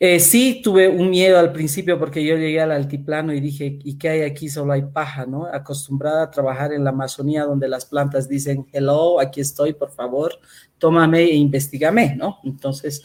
eh, 0.05 0.19
sí, 0.19 0.63
tuve 0.65 0.89
un 0.89 1.11
miedo 1.11 1.39
al 1.39 1.53
principio 1.53 1.97
porque 1.97 2.25
yo 2.25 2.37
llegué 2.37 2.61
al 2.61 2.73
altiplano 2.73 3.33
y 3.33 3.39
dije, 3.39 3.79
¿y 3.85 3.99
qué 3.99 4.09
hay 4.09 4.23
aquí? 4.23 4.49
Solo 4.49 4.73
hay 4.73 4.83
paja, 4.83 5.27
¿no? 5.27 5.47
Acostumbrada 5.47 6.25
a 6.25 6.31
trabajar 6.33 6.73
en 6.73 6.83
la 6.83 6.91
Amazonía 6.91 7.45
donde 7.45 7.69
las 7.69 7.87
plantas 7.87 8.29
dicen, 8.29 8.67
hello, 8.73 9.21
aquí 9.21 9.41
estoy, 9.41 9.75
por 9.75 9.93
favor, 9.93 10.41
tómame 10.79 11.21
e 11.21 11.37
investigame, 11.37 12.17
¿no? 12.17 12.41
Entonces, 12.43 13.05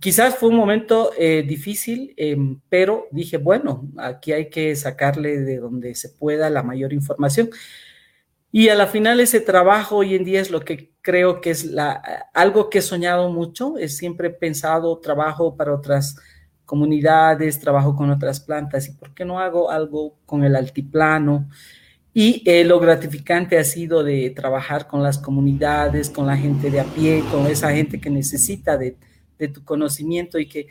quizás 0.00 0.34
fue 0.34 0.48
un 0.48 0.56
momento 0.56 1.12
eh, 1.16 1.44
difícil, 1.46 2.14
em, 2.16 2.60
pero 2.68 3.06
dije, 3.12 3.36
bueno, 3.36 3.88
aquí 3.96 4.32
hay 4.32 4.50
que 4.50 4.74
sacarle 4.74 5.38
de 5.38 5.58
donde 5.58 5.94
se 5.94 6.08
pueda 6.08 6.50
la 6.50 6.64
mayor 6.64 6.92
información. 6.92 7.48
Y 8.50 8.70
a 8.70 8.74
la 8.74 8.88
final 8.88 9.20
ese 9.20 9.40
trabajo 9.40 9.98
hoy 9.98 10.16
en 10.16 10.24
día 10.24 10.40
es 10.40 10.50
lo 10.50 10.62
que 10.62 10.91
creo 11.02 11.40
que 11.40 11.50
es 11.50 11.64
la, 11.64 12.28
algo 12.32 12.70
que 12.70 12.78
he 12.78 12.82
soñado 12.82 13.28
mucho, 13.30 13.76
es 13.76 13.96
siempre 13.96 14.30
pensado 14.30 14.96
trabajo 14.98 15.56
para 15.56 15.74
otras 15.74 16.16
comunidades, 16.64 17.60
trabajo 17.60 17.94
con 17.94 18.10
otras 18.10 18.40
plantas 18.40 18.88
y 18.88 18.92
por 18.92 19.12
qué 19.12 19.24
no 19.24 19.40
hago 19.40 19.70
algo 19.70 20.16
con 20.24 20.44
el 20.44 20.56
altiplano. 20.56 21.48
Y 22.14 22.42
eh, 22.48 22.64
lo 22.64 22.78
gratificante 22.78 23.58
ha 23.58 23.64
sido 23.64 24.04
de 24.04 24.30
trabajar 24.30 24.86
con 24.86 25.02
las 25.02 25.18
comunidades, 25.18 26.08
con 26.08 26.26
la 26.26 26.36
gente 26.36 26.70
de 26.70 26.80
a 26.80 26.84
pie, 26.84 27.24
con 27.30 27.46
esa 27.46 27.72
gente 27.72 28.00
que 28.00 28.10
necesita 28.10 28.76
de, 28.76 28.96
de 29.38 29.48
tu 29.48 29.64
conocimiento 29.64 30.38
y 30.38 30.46
que 30.48 30.68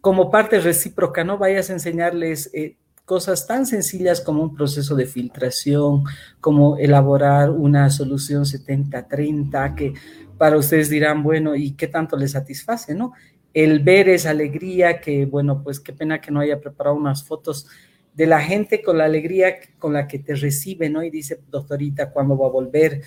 como 0.00 0.30
parte 0.30 0.60
recíproca 0.60 1.24
no 1.24 1.38
vayas 1.38 1.70
a 1.70 1.74
enseñarles 1.74 2.50
eh, 2.54 2.76
cosas 3.12 3.46
tan 3.46 3.66
sencillas 3.66 4.22
como 4.22 4.42
un 4.42 4.54
proceso 4.54 4.96
de 4.96 5.04
filtración, 5.04 6.04
como 6.40 6.78
elaborar 6.78 7.50
una 7.50 7.90
solución 7.90 8.44
70-30, 8.44 9.74
que 9.74 9.92
para 10.38 10.56
ustedes 10.56 10.88
dirán, 10.88 11.22
bueno, 11.22 11.54
¿y 11.54 11.72
qué 11.72 11.88
tanto 11.88 12.16
les 12.16 12.30
satisface, 12.30 12.94
no? 12.94 13.12
El 13.52 13.80
ver 13.80 14.08
esa 14.08 14.30
alegría, 14.30 14.98
que 14.98 15.26
bueno, 15.26 15.62
pues 15.62 15.78
qué 15.78 15.92
pena 15.92 16.22
que 16.22 16.30
no 16.30 16.40
haya 16.40 16.58
preparado 16.58 16.96
unas 16.96 17.22
fotos 17.22 17.66
de 18.14 18.24
la 18.24 18.40
gente 18.40 18.80
con 18.80 18.96
la 18.96 19.04
alegría 19.04 19.56
con 19.78 19.92
la 19.92 20.08
que 20.08 20.18
te 20.18 20.34
recibe, 20.34 20.88
¿no? 20.88 21.02
Y 21.02 21.10
dice, 21.10 21.38
doctorita, 21.50 22.10
¿cuándo 22.12 22.38
va 22.38 22.46
a 22.46 22.50
volver? 22.50 23.02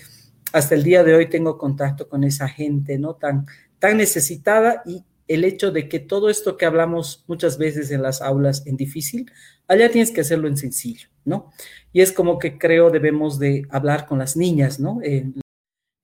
Hasta 0.52 0.76
el 0.76 0.84
día 0.84 1.02
de 1.02 1.16
hoy 1.16 1.26
tengo 1.28 1.58
contacto 1.58 2.08
con 2.08 2.22
esa 2.22 2.46
gente, 2.46 2.96
¿no? 2.96 3.14
Tan, 3.14 3.44
tan 3.80 3.96
necesitada 3.96 4.84
y 4.86 5.02
el 5.28 5.44
hecho 5.44 5.70
de 5.70 5.88
que 5.88 5.98
todo 5.98 6.28
esto 6.28 6.56
que 6.56 6.66
hablamos 6.66 7.24
muchas 7.26 7.58
veces 7.58 7.90
en 7.90 8.02
las 8.02 8.22
aulas 8.22 8.66
en 8.66 8.76
difícil, 8.76 9.30
allá 9.68 9.90
tienes 9.90 10.12
que 10.12 10.20
hacerlo 10.20 10.48
en 10.48 10.56
sencillo, 10.56 11.08
¿no? 11.24 11.52
Y 11.92 12.00
es 12.00 12.12
como 12.12 12.38
que 12.38 12.58
creo 12.58 12.90
debemos 12.90 13.38
de 13.38 13.66
hablar 13.70 14.06
con 14.06 14.18
las 14.18 14.36
niñas, 14.36 14.78
¿no? 14.78 15.00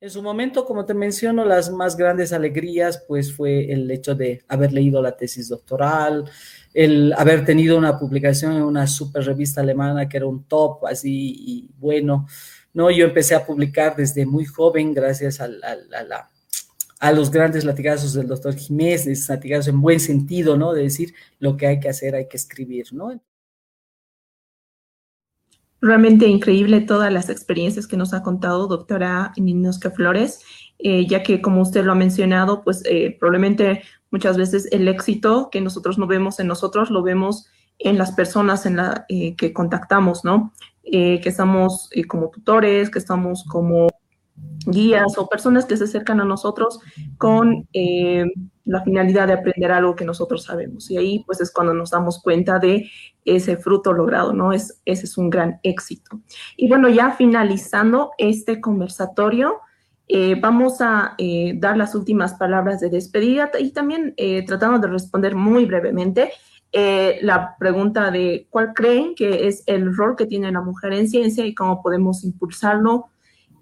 en 0.02 0.10
su 0.10 0.20
momento, 0.20 0.64
como 0.64 0.84
te 0.84 0.94
menciono, 0.94 1.44
las 1.44 1.70
más 1.70 1.96
grandes 1.96 2.32
alegrías, 2.32 3.04
pues 3.06 3.32
fue 3.32 3.72
el 3.72 3.88
hecho 3.88 4.16
de 4.16 4.42
haber 4.48 4.72
leído 4.72 5.00
la 5.00 5.16
tesis 5.16 5.48
doctoral, 5.48 6.28
el 6.74 7.12
haber 7.16 7.44
tenido 7.44 7.78
una 7.78 8.00
publicación 8.00 8.54
en 8.54 8.62
una 8.62 8.88
super 8.88 9.24
revista 9.24 9.60
alemana 9.60 10.08
que 10.08 10.16
era 10.16 10.26
un 10.26 10.42
top, 10.48 10.86
así, 10.86 11.36
y 11.38 11.70
bueno, 11.78 12.26
¿no? 12.74 12.90
Yo 12.90 13.04
empecé 13.04 13.36
a 13.36 13.46
publicar 13.46 13.94
desde 13.94 14.26
muy 14.26 14.44
joven 14.44 14.92
gracias 14.92 15.40
a, 15.40 15.46
la 15.46 16.31
a 17.02 17.10
los 17.10 17.32
grandes 17.32 17.64
latigazos 17.64 18.12
del 18.12 18.28
doctor 18.28 18.54
Jiménez, 18.54 19.28
latigazos 19.28 19.66
en 19.66 19.80
buen 19.80 19.98
sentido, 19.98 20.56
¿no? 20.56 20.72
De 20.72 20.84
decir 20.84 21.12
lo 21.40 21.56
que 21.56 21.66
hay 21.66 21.80
que 21.80 21.88
hacer, 21.88 22.14
hay 22.14 22.28
que 22.28 22.36
escribir, 22.36 22.86
¿no? 22.92 23.20
Realmente 25.80 26.28
increíble 26.28 26.80
todas 26.80 27.12
las 27.12 27.28
experiencias 27.28 27.88
que 27.88 27.96
nos 27.96 28.14
ha 28.14 28.22
contado 28.22 28.68
doctora 28.68 29.32
Ninosca 29.36 29.90
Flores, 29.90 30.42
eh, 30.78 31.04
ya 31.08 31.24
que 31.24 31.42
como 31.42 31.62
usted 31.62 31.84
lo 31.84 31.90
ha 31.90 31.96
mencionado, 31.96 32.62
pues 32.62 32.84
eh, 32.84 33.16
probablemente 33.18 33.82
muchas 34.12 34.36
veces 34.36 34.68
el 34.70 34.86
éxito 34.86 35.48
que 35.50 35.60
nosotros 35.60 35.98
no 35.98 36.06
vemos 36.06 36.38
en 36.38 36.46
nosotros, 36.46 36.88
lo 36.88 37.02
vemos 37.02 37.46
en 37.80 37.98
las 37.98 38.12
personas 38.12 38.64
en 38.64 38.76
la, 38.76 39.06
eh, 39.08 39.34
que 39.34 39.52
contactamos, 39.52 40.24
¿no? 40.24 40.52
que 40.84 41.22
estamos 41.24 41.90
como 42.08 42.28
tutores, 42.30 42.90
que 42.90 42.98
estamos 42.98 43.44
como 43.48 43.88
guías 44.66 45.16
o 45.18 45.28
personas 45.28 45.66
que 45.66 45.76
se 45.76 45.84
acercan 45.84 46.20
a 46.20 46.24
nosotros 46.24 46.78
con 47.18 47.68
eh, 47.72 48.24
la 48.64 48.82
finalidad 48.82 49.26
de 49.26 49.34
aprender 49.34 49.72
algo 49.72 49.96
que 49.96 50.04
nosotros 50.04 50.44
sabemos. 50.44 50.90
Y 50.90 50.96
ahí 50.96 51.24
pues 51.26 51.40
es 51.40 51.52
cuando 51.52 51.74
nos 51.74 51.90
damos 51.90 52.22
cuenta 52.22 52.58
de 52.58 52.90
ese 53.24 53.56
fruto 53.56 53.92
logrado, 53.92 54.32
¿no? 54.32 54.52
Es, 54.52 54.80
ese 54.84 55.06
es 55.06 55.18
un 55.18 55.30
gran 55.30 55.60
éxito. 55.62 56.20
Y 56.56 56.68
bueno, 56.68 56.88
ya 56.88 57.12
finalizando 57.12 58.12
este 58.18 58.60
conversatorio, 58.60 59.60
eh, 60.08 60.36
vamos 60.40 60.80
a 60.80 61.14
eh, 61.18 61.54
dar 61.56 61.76
las 61.76 61.94
últimas 61.94 62.34
palabras 62.34 62.80
de 62.80 62.90
despedida 62.90 63.50
y 63.58 63.70
también 63.70 64.14
tratando 64.46 64.78
de 64.78 64.88
responder 64.88 65.34
muy 65.34 65.64
brevemente 65.64 66.32
la 67.22 67.54
pregunta 67.58 68.10
de 68.10 68.46
cuál 68.48 68.72
creen 68.72 69.14
que 69.14 69.46
es 69.46 69.62
el 69.66 69.94
rol 69.94 70.16
que 70.16 70.26
tiene 70.26 70.50
la 70.50 70.62
mujer 70.62 70.94
en 70.94 71.08
ciencia 71.08 71.44
y 71.44 71.54
cómo 71.54 71.82
podemos 71.82 72.24
impulsarlo 72.24 73.11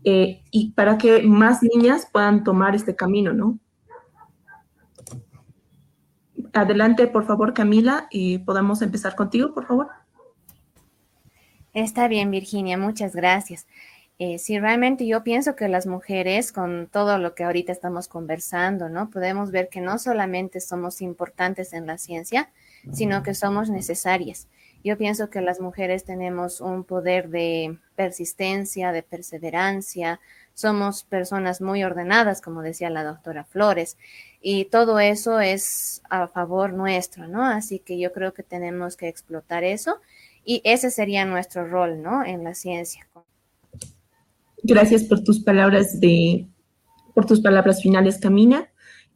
eh, 0.04 0.42
y 0.50 0.72
para 0.72 0.98
que 0.98 1.22
más 1.22 1.62
niñas 1.62 2.08
puedan 2.10 2.44
tomar 2.44 2.74
este 2.74 2.96
camino, 2.96 3.32
¿no? 3.32 3.58
Adelante, 6.52 7.06
por 7.06 7.26
favor, 7.26 7.54
Camila, 7.54 8.08
y 8.10 8.38
podamos 8.38 8.82
empezar 8.82 9.14
contigo, 9.14 9.54
por 9.54 9.66
favor. 9.66 9.88
Está 11.72 12.08
bien, 12.08 12.30
Virginia, 12.30 12.76
muchas 12.76 13.14
gracias. 13.14 13.66
Eh, 14.18 14.38
sí, 14.38 14.58
realmente 14.58 15.06
yo 15.06 15.22
pienso 15.22 15.56
que 15.56 15.68
las 15.68 15.86
mujeres, 15.86 16.52
con 16.52 16.88
todo 16.88 17.16
lo 17.16 17.34
que 17.34 17.44
ahorita 17.44 17.72
estamos 17.72 18.08
conversando, 18.08 18.88
¿no? 18.88 19.08
Podemos 19.08 19.50
ver 19.50 19.68
que 19.70 19.80
no 19.80 19.98
solamente 19.98 20.60
somos 20.60 21.00
importantes 21.00 21.72
en 21.72 21.86
la 21.86 21.96
ciencia, 21.96 22.50
sino 22.92 23.22
que 23.22 23.32
somos 23.34 23.70
necesarias. 23.70 24.48
Yo 24.82 24.96
pienso 24.96 25.28
que 25.28 25.40
las 25.40 25.60
mujeres 25.60 26.04
tenemos 26.04 26.60
un 26.60 26.84
poder 26.84 27.28
de 27.28 27.78
persistencia, 27.96 28.92
de 28.92 29.02
perseverancia, 29.02 30.20
somos 30.54 31.04
personas 31.04 31.60
muy 31.60 31.84
ordenadas, 31.84 32.40
como 32.40 32.62
decía 32.62 32.90
la 32.90 33.04
doctora 33.04 33.44
Flores, 33.44 33.96
y 34.42 34.66
todo 34.66 34.98
eso 35.00 35.40
es 35.40 36.02
a 36.10 36.28
favor 36.28 36.72
nuestro, 36.72 37.28
¿no? 37.28 37.44
Así 37.44 37.78
que 37.78 37.98
yo 37.98 38.12
creo 38.12 38.34
que 38.34 38.42
tenemos 38.42 38.96
que 38.96 39.08
explotar 39.08 39.64
eso 39.64 40.00
y 40.44 40.62
ese 40.64 40.90
sería 40.90 41.24
nuestro 41.24 41.66
rol, 41.66 42.02
¿no? 42.02 42.24
En 42.24 42.44
la 42.44 42.54
ciencia. 42.54 43.06
Gracias 44.62 45.04
por 45.04 45.22
tus 45.22 45.40
palabras 45.40 46.00
de, 46.00 46.46
por 47.14 47.26
tus 47.26 47.40
palabras 47.40 47.82
finales, 47.82 48.18
Camina. 48.18 48.68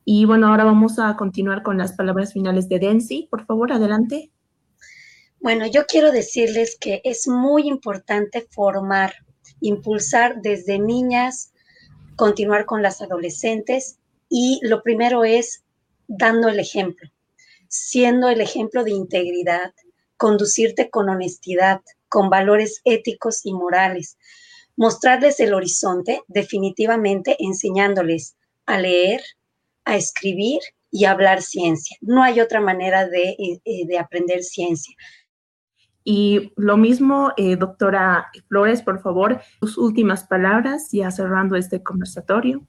Y 0.04 0.26
bueno, 0.26 0.48
ahora 0.48 0.64
vamos 0.64 0.98
a 0.98 1.16
continuar 1.16 1.62
con 1.62 1.78
las 1.78 1.92
palabras 1.92 2.32
finales 2.32 2.68
de 2.68 2.78
Densi. 2.78 3.28
Por 3.30 3.46
favor, 3.46 3.72
adelante. 3.72 4.30
Bueno, 5.44 5.66
yo 5.66 5.84
quiero 5.84 6.10
decirles 6.10 6.78
que 6.80 7.02
es 7.04 7.28
muy 7.28 7.68
importante 7.68 8.46
formar, 8.48 9.12
impulsar 9.60 10.40
desde 10.40 10.78
niñas, 10.78 11.52
continuar 12.16 12.64
con 12.64 12.80
las 12.80 13.02
adolescentes 13.02 13.98
y 14.30 14.58
lo 14.62 14.82
primero 14.82 15.22
es 15.22 15.62
dando 16.08 16.48
el 16.48 16.60
ejemplo, 16.60 17.10
siendo 17.68 18.30
el 18.30 18.40
ejemplo 18.40 18.84
de 18.84 18.92
integridad, 18.92 19.74
conducirte 20.16 20.88
con 20.88 21.10
honestidad, 21.10 21.82
con 22.08 22.30
valores 22.30 22.80
éticos 22.84 23.44
y 23.44 23.52
morales, 23.52 24.16
mostrarles 24.76 25.40
el 25.40 25.52
horizonte, 25.52 26.22
definitivamente 26.26 27.36
enseñándoles 27.38 28.34
a 28.64 28.78
leer, 28.78 29.20
a 29.84 29.94
escribir 29.96 30.60
y 30.90 31.04
a 31.04 31.10
hablar 31.10 31.42
ciencia. 31.42 31.98
No 32.00 32.22
hay 32.22 32.40
otra 32.40 32.62
manera 32.62 33.06
de, 33.06 33.36
eh, 33.38 33.86
de 33.86 33.98
aprender 33.98 34.42
ciencia. 34.42 34.96
Y 36.04 36.52
lo 36.56 36.76
mismo, 36.76 37.32
eh, 37.38 37.56
doctora 37.56 38.26
Flores, 38.48 38.82
por 38.82 39.00
favor, 39.00 39.40
sus 39.60 39.78
últimas 39.78 40.24
palabras, 40.24 40.90
ya 40.92 41.10
cerrando 41.10 41.56
este 41.56 41.82
conversatorio. 41.82 42.66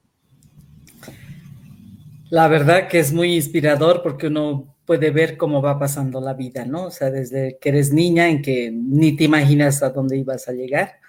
La 2.30 2.48
verdad 2.48 2.88
que 2.88 3.00
es 3.00 3.12
muy 3.12 3.36
inspirador 3.36 4.02
porque 4.02 4.28
uno 4.28 4.76
puede 4.86 5.12
ver 5.12 5.36
cómo 5.36 5.62
va 5.62 5.78
pasando 5.78 6.22
la 6.22 6.34
vida, 6.34 6.66
¿no? 6.66 6.86
O 6.86 6.92
sea, 6.92 7.12
desde 7.12 7.58
que 7.60 7.70
eres 7.70 7.92
niña 7.92 8.30
en 8.30 8.42
que 8.42 8.72
ni 8.72 9.16
te 9.16 9.26
imaginas 9.26 9.84
a 9.84 9.90
dónde 9.90 10.18
ibas 10.18 10.48
a 10.48 10.54
llegar. 10.54 11.00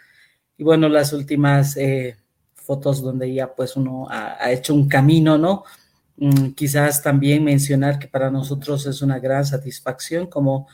Y 0.57 0.64
bueno, 0.64 0.89
las 0.89 1.12
últimas 1.12 1.77
eh, 1.77 2.16
fotos 2.55 3.03
donde 3.03 3.33
ya 3.33 3.55
pues 3.55 3.77
uno 3.77 4.09
ha, 4.11 4.51
hecho 4.51 4.74
un 4.74 4.89
camino, 4.89 5.39
¿no? 5.39 5.64
Mm, 6.16 6.51
quizás 6.51 7.03
también 7.03 7.45
mencionar 7.45 7.99
que 7.99 8.09
para 8.09 8.31
nosotros 8.31 8.87
es 8.87 9.03
una 9.03 9.18
gran 9.18 9.45
satisfacción 9.45 10.27
como 10.27 10.66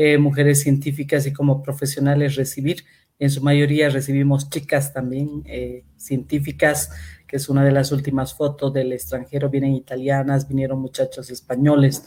eh, 0.00 0.16
mujeres 0.16 0.60
científicas 0.60 1.26
y 1.26 1.32
como 1.32 1.60
profesionales 1.60 2.36
recibir. 2.36 2.84
En 3.18 3.30
su 3.30 3.42
mayoría 3.42 3.88
recibimos 3.88 4.48
chicas 4.48 4.92
también 4.92 5.42
eh, 5.44 5.82
científicas, 5.96 6.92
que 7.26 7.34
es 7.34 7.48
una 7.48 7.64
de 7.64 7.72
las 7.72 7.90
últimas 7.90 8.32
fotos 8.32 8.72
del 8.72 8.92
extranjero. 8.92 9.50
Vienen 9.50 9.74
italianas, 9.74 10.46
vinieron 10.46 10.78
muchachos 10.78 11.30
españoles. 11.30 12.04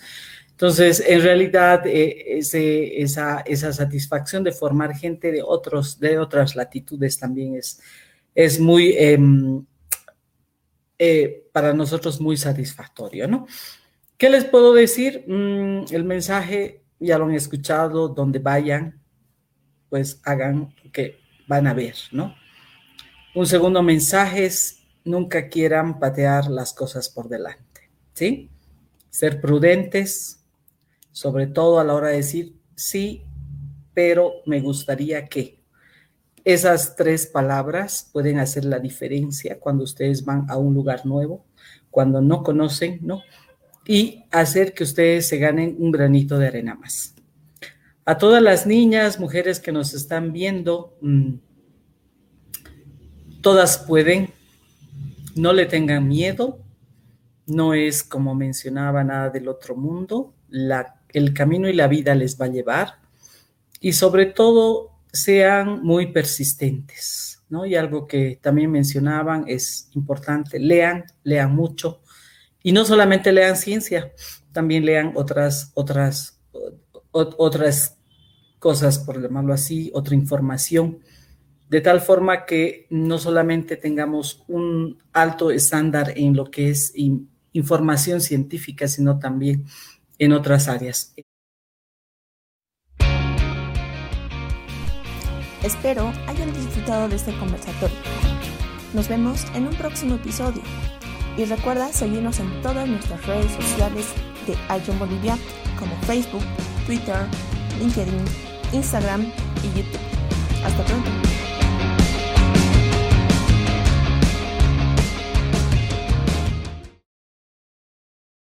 Entonces, 0.51 1.03
en 1.05 1.21
realidad, 1.21 1.85
eh, 1.85 2.37
esa, 2.37 3.41
esa, 3.41 3.73
satisfacción 3.73 4.45
de 4.45 4.53
formar 4.53 4.95
gente 4.95 5.29
de, 5.33 5.43
otros, 5.43 5.99
de 5.99 6.17
otras 6.17 6.55
latitudes 6.55 7.19
también 7.19 7.55
es, 7.55 7.81
es 8.33 8.57
muy, 8.57 8.95
em, 8.97 9.65
eh, 10.97 11.43
para 11.51 11.73
nosotros, 11.73 12.21
muy 12.21 12.37
satisfactorio, 12.37 13.27
¿no? 13.27 13.47
¿Qué 14.17 14.29
les 14.29 14.45
puedo 14.45 14.73
decir? 14.73 15.25
Mm, 15.27 15.93
el 15.93 16.05
mensaje 16.05 16.80
ya 17.01 17.17
lo 17.17 17.25
han 17.25 17.33
escuchado, 17.33 18.09
donde 18.09 18.39
vayan, 18.39 19.01
pues 19.89 20.21
hagan 20.23 20.73
que 20.93 21.19
van 21.47 21.67
a 21.67 21.73
ver, 21.73 21.95
¿no? 22.11 22.33
Un 23.35 23.45
segundo 23.45 23.81
mensaje 23.81 24.45
es, 24.45 24.83
nunca 25.03 25.49
quieran 25.49 25.99
patear 25.99 26.49
las 26.49 26.73
cosas 26.73 27.09
por 27.09 27.27
delante, 27.27 27.89
¿sí? 28.13 28.49
Ser 29.09 29.41
prudentes, 29.41 30.45
sobre 31.11 31.47
todo 31.47 31.79
a 31.79 31.83
la 31.83 31.93
hora 31.93 32.09
de 32.09 32.17
decir 32.17 32.55
sí, 32.75 33.25
pero 33.93 34.33
me 34.45 34.61
gustaría 34.61 35.27
que. 35.27 35.59
Esas 36.43 36.95
tres 36.95 37.27
palabras 37.27 38.09
pueden 38.11 38.39
hacer 38.39 38.65
la 38.65 38.79
diferencia 38.79 39.59
cuando 39.59 39.83
ustedes 39.83 40.25
van 40.25 40.45
a 40.49 40.57
un 40.57 40.73
lugar 40.73 41.05
nuevo, 41.05 41.45
cuando 41.91 42.19
no 42.21 42.41
conocen, 42.41 42.99
¿no? 43.03 43.21
Y 43.85 44.23
hacer 44.31 44.73
que 44.73 44.83
ustedes 44.83 45.27
se 45.27 45.37
ganen 45.37 45.75
un 45.79 45.91
granito 45.91 46.37
de 46.37 46.47
arena 46.47 46.75
más. 46.75 47.15
A 48.05 48.17
todas 48.17 48.41
las 48.41 48.65
niñas, 48.65 49.19
mujeres 49.19 49.59
que 49.59 49.71
nos 49.71 49.93
están 49.93 50.33
viendo, 50.33 50.97
mm, 51.01 51.33
todas 53.41 53.79
pueden, 53.79 54.29
no 55.35 55.53
le 55.53 55.65
tengan 55.65 56.07
miedo, 56.07 56.59
no 57.47 57.73
es 57.73 58.03
como 58.03 58.35
mencionaba 58.35 59.03
nada 59.03 59.29
del 59.29 59.47
otro 59.47 59.75
mundo, 59.75 60.33
la 60.49 61.01
el 61.13 61.33
camino 61.33 61.67
y 61.69 61.73
la 61.73 61.87
vida 61.87 62.15
les 62.15 62.39
va 62.39 62.45
a 62.45 62.49
llevar. 62.49 62.99
Y 63.79 63.93
sobre 63.93 64.27
todo 64.27 64.91
sean 65.11 65.83
muy 65.83 66.11
persistentes, 66.11 67.43
¿no? 67.49 67.65
Y 67.65 67.75
algo 67.75 68.07
que 68.07 68.39
también 68.41 68.71
mencionaban 68.71 69.45
es 69.47 69.89
importante, 69.93 70.59
lean, 70.59 71.05
lean 71.23 71.53
mucho 71.53 72.01
y 72.63 72.71
no 72.71 72.85
solamente 72.85 73.31
lean 73.31 73.57
ciencia, 73.57 74.11
también 74.51 74.85
lean 74.85 75.13
otras, 75.15 75.71
otras, 75.73 76.39
otras 77.11 77.97
cosas, 78.59 78.99
por 78.99 79.21
llamarlo 79.21 79.53
así, 79.53 79.91
otra 79.93 80.15
información, 80.15 80.99
de 81.69 81.81
tal 81.81 82.01
forma 82.01 82.45
que 82.45 82.85
no 82.89 83.17
solamente 83.17 83.77
tengamos 83.77 84.43
un 84.47 85.01
alto 85.13 85.51
estándar 85.51 86.13
en 86.15 86.35
lo 86.35 86.51
que 86.51 86.69
es 86.69 86.93
información 87.53 88.21
científica, 88.21 88.87
sino 88.87 89.19
también 89.19 89.65
en 90.19 90.33
otras 90.33 90.67
áreas. 90.67 91.15
Espero 95.63 96.11
hayan 96.27 96.53
disfrutado 96.53 97.07
de 97.07 97.15
este 97.15 97.37
conversatorio. 97.37 97.97
Nos 98.93 99.07
vemos 99.07 99.45
en 99.55 99.67
un 99.67 99.75
próximo 99.75 100.15
episodio. 100.15 100.61
Y 101.37 101.45
recuerda 101.45 101.91
seguirnos 101.93 102.39
en 102.39 102.61
todas 102.61 102.87
nuestras 102.87 103.25
redes 103.25 103.51
sociales 103.51 104.07
de 104.47 104.53
iJohn 104.75 104.99
Bolivia 104.99 105.37
como 105.79 105.95
Facebook, 106.01 106.43
Twitter, 106.85 107.25
LinkedIn, 107.79 108.25
Instagram 108.73 109.21
y 109.63 109.77
YouTube. 109.77 109.99
Hasta 110.65 110.83
pronto. 110.85 111.30